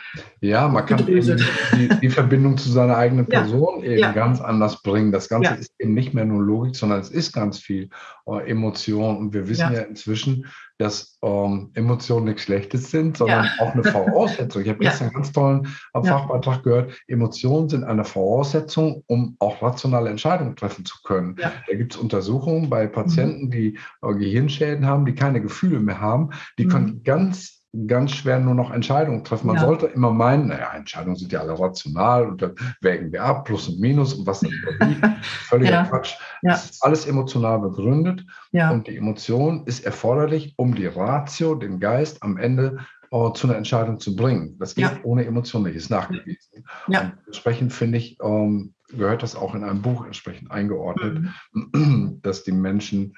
Ja, 0.41 0.67
man 0.67 0.85
kann 0.85 1.05
die, 1.05 1.89
die, 2.01 2.09
Verbindung 2.09 2.57
zu 2.57 2.69
seiner 2.69 2.97
eigenen 2.97 3.25
Person 3.25 3.83
ja. 3.83 3.91
eben 3.91 3.99
ja. 3.99 4.11
ganz 4.11 4.41
anders 4.41 4.81
bringen. 4.81 5.11
Das 5.11 5.29
Ganze 5.29 5.55
ist 5.55 5.73
eben 5.79 5.93
nicht 5.93 6.13
mehr 6.13 6.25
nur 6.25 6.43
Logik, 6.43 6.75
sondern 6.75 6.99
es 6.99 7.09
ist 7.09 7.31
ganz 7.31 7.59
viel 7.59 7.89
äh, 8.27 8.49
Emotion. 8.49 9.17
Und 9.17 9.33
wir 9.33 9.47
wissen 9.47 9.73
ja, 9.73 9.81
inzwischen, 9.81 10.45
dass 10.79 11.19
ähm, 11.21 11.71
Emotionen 11.73 12.25
nichts 12.25 12.43
Schlechtes 12.43 12.89
sind, 12.89 13.17
sondern 13.17 13.45
ja. 13.45 13.51
auch 13.59 13.73
eine 13.73 13.83
Voraussetzung. 13.83 14.61
Ich 14.61 14.69
habe 14.69 14.83
ja. 14.83 14.89
gestern 14.89 15.07
einen 15.07 15.15
ganz 15.15 15.31
tollen 15.33 15.67
ja. 15.93 16.03
Fachbeitrag 16.03 16.63
gehört. 16.63 16.93
Emotionen 17.07 17.67
sind 17.67 17.83
eine 17.83 18.05
Voraussetzung, 18.05 19.03
um 19.07 19.35
auch 19.39 19.61
rationale 19.61 20.09
Entscheidungen 20.09 20.55
treffen 20.55 20.85
zu 20.85 20.95
können. 21.03 21.35
Da 21.35 21.51
gibt 21.75 21.93
es 21.93 21.99
Untersuchungen 21.99 22.69
bei 22.69 22.87
Patienten, 22.87 23.45
mhm. 23.45 23.51
die 23.51 23.79
äh, 24.01 24.13
Gehirnschäden 24.13 24.85
haben, 24.85 25.05
die 25.05 25.15
keine 25.15 25.41
Gefühle 25.41 25.81
mehr 25.81 25.99
haben. 25.99 26.29
Die 26.57 26.65
mhm. 26.65 26.69
können 26.69 27.03
ganz 27.03 27.58
ganz 27.87 28.11
schwer 28.11 28.39
nur 28.39 28.55
noch 28.55 28.71
Entscheidungen 28.71 29.23
treffen. 29.23 29.47
Man 29.47 29.57
ja. 29.57 29.61
sollte 29.61 29.87
immer 29.87 30.11
meinen, 30.11 30.47
naja, 30.47 30.73
Entscheidungen 30.73 31.15
sind 31.15 31.31
ja 31.31 31.41
alle 31.41 31.59
rational 31.59 32.27
und 32.27 32.41
dann 32.41 32.55
wägen 32.81 33.11
wir 33.11 33.23
ab, 33.23 33.45
Plus 33.45 33.69
und 33.69 33.79
Minus 33.79 34.13
und 34.13 34.25
was 34.25 34.39
dann 34.39 34.51
überwiegt. 34.51 35.05
Völliger 35.23 35.71
ja. 35.71 35.85
Quatsch. 35.85 36.15
Ja. 36.41 36.51
Das 36.51 36.71
ist 36.71 36.83
alles 36.83 37.05
emotional 37.05 37.59
begründet 37.59 38.25
ja. 38.51 38.71
und 38.71 38.87
die 38.87 38.97
Emotion 38.97 39.65
ist 39.65 39.85
erforderlich, 39.85 40.53
um 40.57 40.73
die 40.73 40.87
Ratio, 40.87 41.53
den 41.55 41.79
Geist 41.79 42.23
am 42.23 42.37
Ende 42.37 42.79
uh, 43.11 43.29
zu 43.31 43.47
einer 43.47 43.57
Entscheidung 43.57 43.99
zu 43.99 44.15
bringen. 44.15 44.57
Das 44.59 44.75
geht 44.75 45.03
ohne 45.03 45.25
Emotion 45.25 45.63
nicht, 45.63 45.75
ist 45.75 45.89
nachgewiesen. 45.89 46.65
Ja. 46.87 47.01
Und 47.01 47.13
entsprechend 47.27 47.73
finde 47.73 47.99
ich, 47.99 48.19
um, 48.19 48.73
ähm, 48.91 48.97
gehört 48.97 49.21
das 49.21 49.35
auch 49.35 49.53
in 49.53 49.63
einem 49.63 49.83
Buch 49.83 50.05
entsprechend 50.05 50.49
eingeordnet, 50.49 51.25
mhm. 51.53 52.19
dass 52.23 52.43
die 52.43 52.51
Menschen 52.51 53.15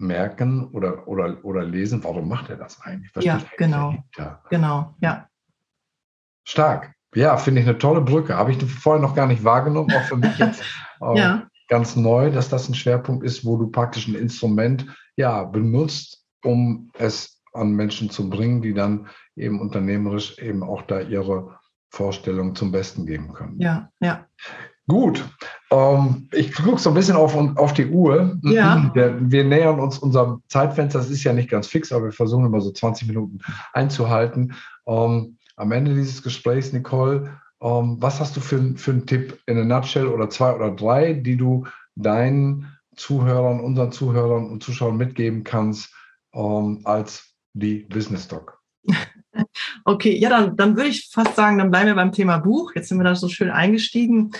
merken 0.00 0.64
oder, 0.68 1.06
oder, 1.06 1.44
oder 1.44 1.62
lesen, 1.62 2.02
warum 2.02 2.28
macht 2.28 2.50
er 2.50 2.56
das 2.56 2.80
eigentlich? 2.80 3.14
Was 3.14 3.24
ja, 3.24 3.40
genau. 3.56 3.94
Genau, 4.50 4.94
ja. 5.00 5.28
Stark. 6.44 6.92
Ja, 7.14 7.36
finde 7.36 7.60
ich 7.60 7.68
eine 7.68 7.78
tolle 7.78 8.00
Brücke. 8.00 8.36
Habe 8.36 8.52
ich 8.52 8.64
vorher 8.64 9.02
noch 9.02 9.14
gar 9.14 9.26
nicht 9.26 9.44
wahrgenommen, 9.44 9.92
auch 9.92 10.04
für 10.04 10.16
mich 10.16 10.38
jetzt 10.38 10.62
äh, 11.00 11.18
ja. 11.18 11.46
ganz 11.68 11.96
neu, 11.96 12.30
dass 12.30 12.48
das 12.48 12.68
ein 12.68 12.74
Schwerpunkt 12.74 13.24
ist, 13.24 13.44
wo 13.44 13.56
du 13.56 13.70
praktisch 13.70 14.08
ein 14.08 14.14
Instrument 14.14 14.86
ja, 15.16 15.44
benutzt, 15.44 16.24
um 16.44 16.90
es 16.98 17.42
an 17.52 17.72
Menschen 17.72 18.10
zu 18.10 18.30
bringen, 18.30 18.62
die 18.62 18.74
dann 18.74 19.08
eben 19.36 19.60
unternehmerisch 19.60 20.38
eben 20.38 20.62
auch 20.62 20.82
da 20.82 21.00
ihre 21.00 21.58
Vorstellungen 21.90 22.54
zum 22.54 22.70
Besten 22.70 23.06
geben 23.06 23.32
können. 23.32 23.60
Ja, 23.60 23.90
ja. 24.00 24.26
Gut. 24.90 25.24
Ähm, 25.70 26.28
ich 26.32 26.52
gucke 26.52 26.80
so 26.80 26.90
ein 26.90 26.94
bisschen 26.94 27.14
auf, 27.14 27.36
auf 27.36 27.72
die 27.72 27.86
Uhr. 27.86 28.36
Ja. 28.42 28.90
Wir, 28.92 29.16
wir, 29.20 29.44
nähern 29.44 29.78
uns 29.78 30.00
unserem 30.00 30.42
Zeitfenster. 30.48 30.98
Das 30.98 31.10
ist 31.10 31.22
ja 31.22 31.32
nicht 31.32 31.48
ganz 31.48 31.68
fix, 31.68 31.92
aber 31.92 32.06
wir 32.06 32.12
versuchen 32.12 32.46
immer 32.46 32.60
so 32.60 32.72
20 32.72 33.06
Minuten 33.06 33.38
einzuhalten. 33.72 34.54
Ähm, 34.88 35.38
am 35.54 35.70
Ende 35.70 35.94
dieses 35.94 36.24
Gesprächs, 36.24 36.72
Nicole, 36.72 37.38
ähm, 37.62 37.98
was 38.00 38.18
hast 38.18 38.36
du 38.36 38.40
für, 38.40 38.60
für 38.76 38.90
einen 38.90 39.06
Tipp 39.06 39.38
in 39.46 39.58
a 39.58 39.64
nutshell 39.64 40.08
oder 40.08 40.28
zwei 40.28 40.56
oder 40.56 40.72
drei, 40.72 41.12
die 41.12 41.36
du 41.36 41.68
deinen 41.94 42.76
Zuhörern, 42.96 43.60
unseren 43.60 43.92
Zuhörern 43.92 44.50
und 44.50 44.64
Zuschauern 44.64 44.96
mitgeben 44.96 45.44
kannst 45.44 45.94
ähm, 46.34 46.80
als 46.82 47.32
die 47.52 47.86
Business 47.88 48.26
Doc? 48.26 48.58
Okay, 49.84 50.16
ja, 50.16 50.28
dann, 50.28 50.56
dann 50.56 50.76
würde 50.76 50.88
ich 50.90 51.08
fast 51.12 51.36
sagen, 51.36 51.58
dann 51.58 51.70
bleiben 51.70 51.86
wir 51.86 51.94
beim 51.94 52.12
Thema 52.12 52.38
Buch. 52.38 52.72
Jetzt 52.74 52.88
sind 52.88 52.98
wir 52.98 53.04
da 53.04 53.14
so 53.14 53.28
schön 53.28 53.50
eingestiegen. 53.50 54.32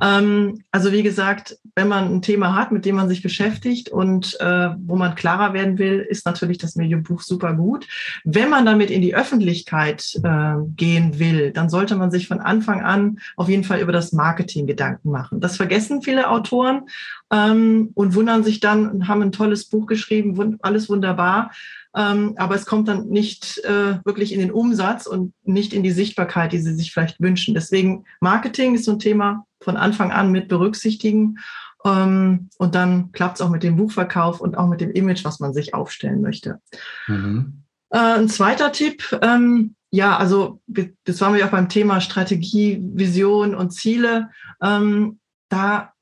Ähm, 0.00 0.62
also 0.70 0.92
wie 0.92 1.02
gesagt, 1.02 1.56
wenn 1.74 1.88
man 1.88 2.12
ein 2.12 2.22
Thema 2.22 2.54
hat, 2.54 2.72
mit 2.72 2.84
dem 2.84 2.96
man 2.96 3.08
sich 3.08 3.22
beschäftigt 3.22 3.88
und 3.88 4.36
äh, 4.40 4.70
wo 4.78 4.96
man 4.96 5.14
klarer 5.14 5.52
werden 5.52 5.78
will, 5.78 6.00
ist 6.00 6.26
natürlich 6.26 6.58
das 6.58 6.76
Medienbuch 6.76 7.22
super 7.22 7.54
gut. 7.54 7.86
Wenn 8.24 8.50
man 8.50 8.66
damit 8.66 8.90
in 8.90 9.02
die 9.02 9.14
Öffentlichkeit 9.14 10.18
äh, 10.22 10.54
gehen 10.76 11.18
will, 11.18 11.52
dann 11.52 11.70
sollte 11.70 11.96
man 11.96 12.10
sich 12.10 12.28
von 12.28 12.40
Anfang 12.40 12.82
an 12.82 13.18
auf 13.36 13.48
jeden 13.48 13.64
Fall 13.64 13.80
über 13.80 13.92
das 13.92 14.12
Marketing 14.12 14.66
Gedanken 14.66 15.10
machen. 15.10 15.40
Das 15.40 15.56
vergessen 15.56 16.02
viele 16.02 16.30
Autoren 16.30 16.82
ähm, 17.30 17.90
und 17.94 18.14
wundern 18.14 18.44
sich 18.44 18.60
dann 18.60 18.88
und 18.88 19.08
haben 19.08 19.22
ein 19.22 19.32
tolles 19.32 19.66
Buch 19.66 19.86
geschrieben, 19.86 20.58
alles 20.62 20.88
wunderbar. 20.88 21.50
Ähm, 21.94 22.34
aber 22.36 22.54
es 22.54 22.66
kommt 22.66 22.88
dann 22.88 23.08
nicht 23.08 23.58
äh, 23.64 23.98
wirklich 24.04 24.32
in 24.32 24.40
den 24.40 24.50
Umsatz 24.50 25.06
und 25.06 25.32
nicht 25.44 25.72
in 25.72 25.82
die 25.82 25.90
Sichtbarkeit, 25.90 26.52
die 26.52 26.58
sie 26.58 26.74
sich 26.74 26.92
vielleicht 26.92 27.20
wünschen. 27.20 27.54
Deswegen 27.54 28.04
Marketing 28.20 28.74
ist 28.74 28.84
so 28.84 28.92
ein 28.92 28.98
Thema 28.98 29.46
von 29.60 29.76
Anfang 29.76 30.12
an 30.12 30.30
mit 30.30 30.48
berücksichtigen. 30.48 31.38
Ähm, 31.84 32.50
und 32.58 32.74
dann 32.74 33.12
klappt 33.12 33.36
es 33.36 33.40
auch 33.40 33.50
mit 33.50 33.62
dem 33.62 33.76
Buchverkauf 33.76 34.40
und 34.40 34.56
auch 34.56 34.68
mit 34.68 34.80
dem 34.80 34.90
Image, 34.92 35.24
was 35.24 35.40
man 35.40 35.52
sich 35.52 35.74
aufstellen 35.74 36.20
möchte. 36.20 36.60
Mhm. 37.06 37.62
Äh, 37.90 37.98
ein 37.98 38.28
zweiter 38.28 38.72
Tipp, 38.72 39.18
ähm, 39.22 39.74
ja, 39.90 40.16
also 40.18 40.60
das 40.66 41.20
waren 41.20 41.34
wir 41.34 41.46
auch 41.46 41.50
beim 41.50 41.70
Thema 41.70 42.00
Strategie, 42.00 42.78
Vision 42.82 43.54
und 43.54 43.70
Ziele. 43.70 44.30
Ähm, 44.62 45.18
da 45.48 45.94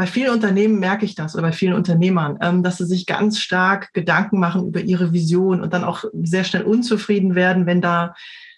bei 0.00 0.06
vielen 0.06 0.32
Unternehmen 0.32 0.78
merke 0.78 1.04
ich 1.04 1.14
das 1.14 1.34
oder 1.34 1.42
bei 1.42 1.52
vielen 1.52 1.74
Unternehmern, 1.74 2.38
ähm, 2.40 2.62
dass 2.62 2.78
sie 2.78 2.86
sich 2.86 3.04
ganz 3.04 3.38
stark 3.38 3.92
Gedanken 3.92 4.40
machen 4.40 4.66
über 4.66 4.80
ihre 4.80 5.12
Vision 5.12 5.60
und 5.60 5.74
dann 5.74 5.84
auch 5.84 6.04
sehr 6.22 6.44
schnell 6.44 6.62
unzufrieden 6.62 7.34
werden, 7.34 7.66
wenn 7.66 7.82
da 7.82 8.14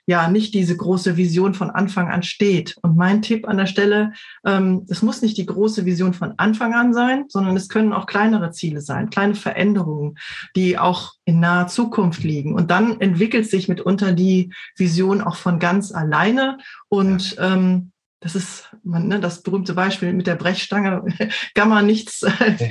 ja 0.07 0.29
nicht 0.29 0.55
diese 0.55 0.77
große 0.77 1.17
Vision 1.17 1.55
von 1.55 1.71
Anfang 1.71 2.09
an 2.13 2.23
steht. 2.23 2.77
Und 2.83 2.97
mein 2.97 3.23
Tipp 3.23 3.49
an 3.49 3.57
der 3.57 3.67
Stelle, 3.67 4.13
ähm, 4.47 4.87
es 4.89 5.03
muss 5.03 5.21
nicht 5.21 5.37
die 5.37 5.47
große 5.47 5.85
Vision 5.85 6.15
von 6.15 6.35
Anfang 6.37 6.75
an 6.75 6.95
sein, 6.95 7.25
sondern 7.29 7.57
es 7.57 7.69
können 7.69 7.93
auch 7.93 8.07
kleinere 8.07 8.53
Ziele 8.53 8.81
sein, 8.81 9.11
kleine 9.11 9.35
Veränderungen, 9.35 10.17
die 10.55 10.79
auch 10.79 11.15
in 11.25 11.41
naher 11.41 11.67
Zukunft 11.67 12.23
liegen. 12.23 12.55
Und 12.55 12.71
dann 12.71 13.01
entwickelt 13.01 13.51
sich 13.51 13.69
mitunter 13.69 14.13
die 14.13 14.53
Vision 14.77 15.23
auch 15.23 15.37
von 15.37 15.59
ganz 15.59 15.91
alleine. 15.91 16.59
Und 16.89 17.37
ähm, 17.41 17.92
das 18.23 18.37
ist 18.37 18.71
man, 18.85 19.09
ne, 19.09 19.21
das 19.21 19.43
berühmte 19.43 19.75
Beispiel 19.75 20.13
mit 20.13 20.27
der 20.27 20.37
Brechstange, 20.37 21.05
kann 21.55 21.69
man 21.69 21.87
nichts, 21.87 22.23
äh, 22.23 22.71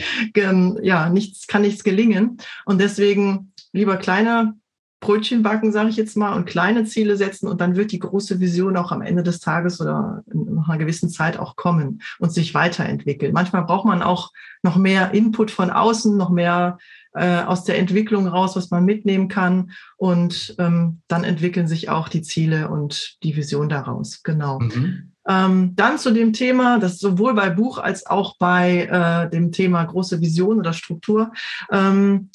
ja, 0.81 1.09
nichts, 1.09 1.47
kann 1.47 1.61
nichts 1.61 1.83
gelingen. 1.83 2.37
Und 2.65 2.79
deswegen 2.79 3.53
lieber 3.73 3.97
kleine 3.97 4.55
Brötchen 5.01 5.41
backen, 5.41 5.71
sage 5.71 5.89
ich 5.89 5.97
jetzt 5.97 6.15
mal, 6.15 6.33
und 6.33 6.45
kleine 6.45 6.85
Ziele 6.85 7.17
setzen 7.17 7.47
und 7.47 7.59
dann 7.59 7.75
wird 7.75 7.91
die 7.91 7.99
große 7.99 8.39
Vision 8.39 8.77
auch 8.77 8.91
am 8.91 9.01
Ende 9.01 9.23
des 9.23 9.39
Tages 9.39 9.81
oder 9.81 10.23
nach 10.27 10.69
einer 10.69 10.77
gewissen 10.77 11.09
Zeit 11.09 11.37
auch 11.37 11.55
kommen 11.55 12.01
und 12.19 12.31
sich 12.31 12.53
weiterentwickeln. 12.53 13.33
Manchmal 13.33 13.63
braucht 13.63 13.85
man 13.85 14.03
auch 14.03 14.31
noch 14.61 14.77
mehr 14.77 15.13
Input 15.13 15.49
von 15.49 15.71
außen, 15.71 16.15
noch 16.15 16.29
mehr 16.29 16.77
äh, 17.13 17.41
aus 17.41 17.63
der 17.63 17.79
Entwicklung 17.79 18.27
raus, 18.27 18.55
was 18.55 18.69
man 18.69 18.85
mitnehmen 18.85 19.27
kann 19.27 19.71
und 19.97 20.55
ähm, 20.59 21.01
dann 21.07 21.23
entwickeln 21.23 21.67
sich 21.67 21.89
auch 21.89 22.07
die 22.07 22.21
Ziele 22.21 22.69
und 22.69 23.17
die 23.23 23.35
Vision 23.35 23.69
daraus. 23.69 24.21
Genau. 24.21 24.59
Mhm. 24.59 25.10
Ähm, 25.27 25.75
dann 25.75 25.97
zu 25.97 26.11
dem 26.11 26.33
Thema, 26.33 26.79
das 26.79 26.99
sowohl 26.99 27.33
bei 27.33 27.49
Buch 27.49 27.77
als 27.77 28.05
auch 28.05 28.37
bei 28.37 28.85
äh, 28.85 29.29
dem 29.29 29.51
Thema 29.51 29.83
große 29.83 30.19
Vision 30.21 30.59
oder 30.59 30.73
Struktur. 30.73 31.31
Ähm, 31.71 32.29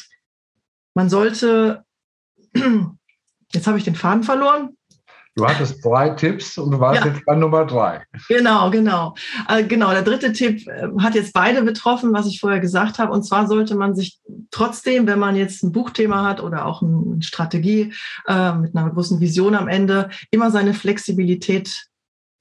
man 0.95 1.11
sollte 1.11 1.85
Jetzt 3.53 3.67
habe 3.67 3.79
ich 3.79 3.85
den 3.85 3.95
Faden 3.95 4.23
verloren. 4.23 4.77
Du 5.35 5.47
hattest 5.47 5.85
drei 5.85 6.11
Tipps 6.11 6.57
und 6.57 6.71
du 6.71 6.81
warst 6.81 7.05
ja. 7.05 7.11
jetzt 7.11 7.27
bei 7.27 7.35
Nummer 7.35 7.67
drei. 7.67 8.03
Genau, 8.27 8.71
genau. 8.71 9.15
Äh, 9.49 9.65
genau, 9.65 9.91
der 9.91 10.01
dritte 10.01 10.33
Tipp 10.33 10.67
äh, 10.67 10.89
hat 10.99 11.15
jetzt 11.15 11.35
beide 11.35 11.63
betroffen, 11.63 12.15
was 12.15 12.27
ich 12.27 12.41
vorher 12.41 12.59
gesagt 12.59 12.99
habe. 12.99 13.13
Und 13.13 13.23
zwar 13.23 13.47
sollte 13.47 13.75
man 13.75 13.95
sich 13.95 14.19
trotzdem, 14.51 15.07
wenn 15.07 15.19
man 15.19 15.37
jetzt 15.37 15.63
ein 15.63 15.73
Buchthema 15.73 16.25
hat 16.25 16.43
oder 16.43 16.65
auch 16.65 16.81
eine 16.81 17.23
Strategie 17.23 17.93
äh, 18.27 18.53
mit 18.55 18.75
einer 18.75 18.89
großen 18.89 19.21
Vision 19.21 19.55
am 19.55 19.69
Ende, 19.69 20.09
immer 20.31 20.51
seine 20.51 20.73
Flexibilität 20.73 21.87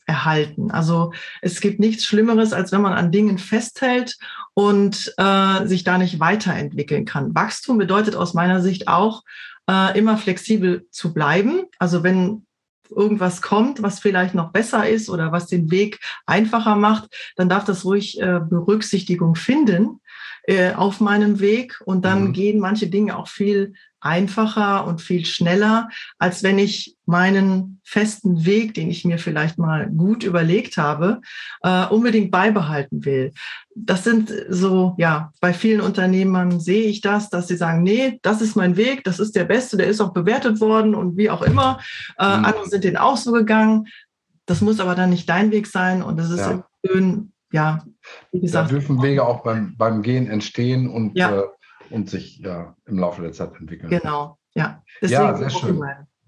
erhalten. 0.06 0.72
Also 0.72 1.12
es 1.42 1.62
gibt 1.62 1.80
nichts 1.80 2.06
Schlimmeres, 2.06 2.54
als 2.54 2.72
wenn 2.72 2.82
man 2.82 2.94
an 2.94 3.12
Dingen 3.12 3.38
festhält 3.38 4.18
und 4.54 5.14
äh, 5.18 5.66
sich 5.66 5.84
da 5.84 5.98
nicht 5.98 6.20
weiterentwickeln 6.20 7.06
kann. 7.06 7.34
Wachstum 7.36 7.78
bedeutet 7.78 8.16
aus 8.16 8.34
meiner 8.34 8.62
Sicht 8.62 8.88
auch, 8.88 9.24
äh, 9.70 9.98
immer 9.98 10.18
flexibel 10.18 10.88
zu 10.92 11.14
bleiben. 11.14 11.64
Also 11.80 12.04
wenn 12.04 12.46
irgendwas 12.90 13.42
kommt, 13.42 13.82
was 13.82 14.00
vielleicht 14.00 14.36
noch 14.36 14.52
besser 14.52 14.88
ist 14.88 15.10
oder 15.10 15.32
was 15.32 15.48
den 15.48 15.72
Weg 15.72 16.00
einfacher 16.26 16.76
macht, 16.76 17.10
dann 17.36 17.50
darf 17.50 17.66
das 17.66 17.84
ruhig 17.84 18.22
äh, 18.22 18.40
Berücksichtigung 18.48 19.36
finden 19.36 20.02
äh, 20.48 20.74
auf 20.74 21.00
meinem 21.02 21.40
Weg 21.40 21.82
und 21.86 22.06
dann 22.06 22.26
mhm. 22.26 22.34
gehen 22.34 22.60
manche 22.60 22.88
Dinge 22.88 23.18
auch 23.18 23.28
viel 23.28 23.74
einfacher 24.06 24.86
und 24.86 25.02
viel 25.02 25.26
schneller, 25.26 25.90
als 26.20 26.44
wenn 26.44 26.60
ich 26.60 26.96
meinen 27.08 27.82
festen 27.84 28.46
Weg, 28.46 28.76
den 28.76 28.92
ich 28.92 29.04
mir 29.04 29.18
vielleicht 29.18 29.58
mal 29.58 29.90
gut 29.90 30.24
überlegt 30.24 30.78
habe, 30.78 31.22
äh, 31.64 31.88
unbedingt 31.88 32.30
beibehalten 32.30 33.04
will. 33.04 33.34
Das 33.74 34.04
sind 34.04 34.32
so, 34.50 34.94
ja, 35.00 35.32
bei 35.42 35.54
vielen 35.54 35.82
Unternehmern 35.82 36.60
sehe 36.60 36.84
ich 36.84 37.02
das, 37.02 37.32
dass 37.32 37.48
sie 37.48 37.58
sagen, 37.58 37.82
nee, 37.82 38.20
das 38.22 38.42
ist 38.42 38.56
mein 38.56 38.78
Weg, 38.78 39.04
das 39.04 39.20
ist 39.20 39.36
der 39.36 39.46
beste, 39.46 39.76
der 39.76 39.88
ist 39.88 40.00
auch 40.00 40.14
bewertet 40.14 40.62
worden 40.62 40.94
und 40.94 41.18
wie 41.18 41.32
auch 41.32 41.42
immer. 41.42 41.80
Äh, 42.20 42.38
mhm. 42.38 42.46
Andere 42.46 42.68
sind 42.68 42.84
den 42.84 42.98
auch 42.98 43.18
so 43.18 43.32
gegangen. 43.32 43.88
Das 44.46 44.62
muss 44.62 44.80
aber 44.80 44.94
dann 44.94 45.10
nicht 45.10 45.28
dein 45.28 45.50
Weg 45.50 45.66
sein 45.66 46.04
und 46.04 46.18
das 46.18 46.30
ist 46.30 46.40
ja. 46.42 46.64
schön, 46.86 47.32
ja, 47.56 47.84
wie 48.32 48.42
gesagt. 48.42 48.70
Da 48.70 48.74
dürfen 48.74 49.02
Wege 49.02 49.26
auch 49.26 49.42
beim, 49.42 49.76
beim 49.78 50.02
Gehen 50.02 50.28
entstehen 50.28 50.90
und 50.90 51.18
ja. 51.18 51.40
äh, 51.40 51.44
und 51.90 52.10
sich 52.10 52.40
ja, 52.40 52.76
im 52.86 53.00
Laufe 53.00 53.22
der 53.22 53.32
Zeit 53.32 53.56
entwickeln. 53.60 53.90
Genau, 53.90 54.38
ja. 54.56 54.84
Deswegen 55.02 55.22
ja, 55.22 55.38
sehr 55.38 55.50
schön. 55.50 55.84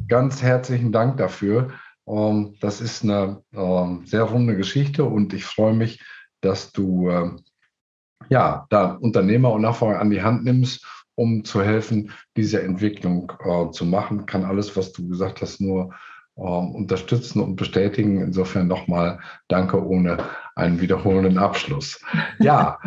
Ganz 0.08 0.42
herzlichen 0.42 0.92
Dank 0.92 1.18
dafür. 1.18 1.72
Ähm, 2.08 2.56
das 2.62 2.80
ist 2.80 3.04
eine 3.04 3.42
ähm, 3.54 4.06
sehr 4.06 4.24
runde 4.24 4.56
Geschichte 4.56 5.04
und 5.04 5.34
ich 5.34 5.46
freue 5.46 5.74
mich, 5.74 6.02
dass 6.42 6.72
du 6.72 7.10
ähm, 7.10 7.42
ja, 8.30 8.66
da 8.70 8.94
Unternehmer 8.94 9.52
und 9.52 9.63
Nachfolger 9.63 10.00
an 10.00 10.10
die 10.10 10.22
Hand 10.22 10.46
nimmst, 10.46 10.86
um 11.16 11.44
zu 11.44 11.62
helfen, 11.62 12.12
diese 12.38 12.62
Entwicklung 12.62 13.32
äh, 13.44 13.72
zu 13.72 13.86
machen. 13.86 14.26
Kann 14.26 14.46
alles, 14.46 14.78
was 14.78 14.94
du 14.94 15.08
gesagt 15.10 15.42
hast, 15.42 15.60
nur 15.60 15.94
unterstützen 16.36 17.42
und 17.42 17.56
bestätigen. 17.56 18.22
Insofern 18.22 18.68
nochmal 18.68 19.20
danke 19.48 19.84
ohne 19.84 20.20
einen 20.58 20.82
wiederholenden 20.82 21.38
Abschluss. 21.38 22.02
Ja, 22.39 22.80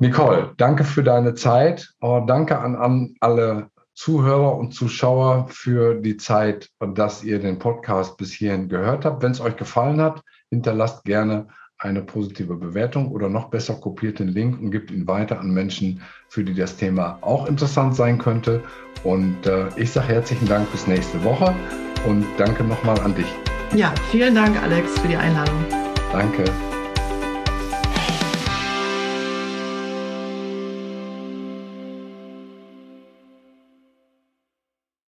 Nicole, 0.00 0.52
danke 0.56 0.84
für 0.84 1.02
deine 1.02 1.34
Zeit. 1.34 1.90
Oh, 2.00 2.22
danke 2.26 2.58
an, 2.58 2.76
an 2.76 3.14
alle 3.20 3.70
Zuhörer 3.94 4.56
und 4.56 4.72
Zuschauer 4.72 5.48
für 5.48 5.96
die 5.96 6.16
Zeit 6.16 6.70
dass 6.94 7.24
ihr 7.24 7.40
den 7.40 7.58
Podcast 7.58 8.16
bis 8.16 8.32
hierhin 8.32 8.68
gehört 8.68 9.04
habt. 9.04 9.22
Wenn 9.22 9.32
es 9.32 9.40
euch 9.40 9.56
gefallen 9.56 10.00
hat, 10.00 10.22
hinterlasst 10.50 11.04
gerne 11.04 11.48
eine 11.78 12.02
positive 12.02 12.56
Bewertung 12.56 13.10
oder 13.10 13.28
noch 13.28 13.50
besser 13.50 13.74
kopiert 13.74 14.18
den 14.18 14.28
Link 14.28 14.60
und 14.60 14.70
gibt 14.70 14.90
ihn 14.90 15.06
weiter 15.06 15.40
an 15.40 15.50
Menschen, 15.50 16.00
für 16.28 16.44
die 16.44 16.54
das 16.54 16.76
Thema 16.76 17.18
auch 17.20 17.46
interessant 17.46 17.94
sein 17.94 18.18
könnte. 18.18 18.62
Und 19.04 19.46
äh, 19.46 19.68
ich 19.76 19.90
sage 19.90 20.08
herzlichen 20.08 20.46
Dank 20.46 20.70
bis 20.72 20.86
nächste 20.86 21.22
Woche 21.24 21.54
und 22.06 22.24
danke 22.36 22.64
nochmal 22.64 23.00
an 23.00 23.14
dich. 23.14 23.32
Ja, 23.74 23.92
vielen 24.10 24.34
Dank, 24.34 24.60
Alex, 24.62 24.98
für 24.98 25.08
die 25.08 25.16
Einladung. 25.16 25.64
Danke. 26.12 26.44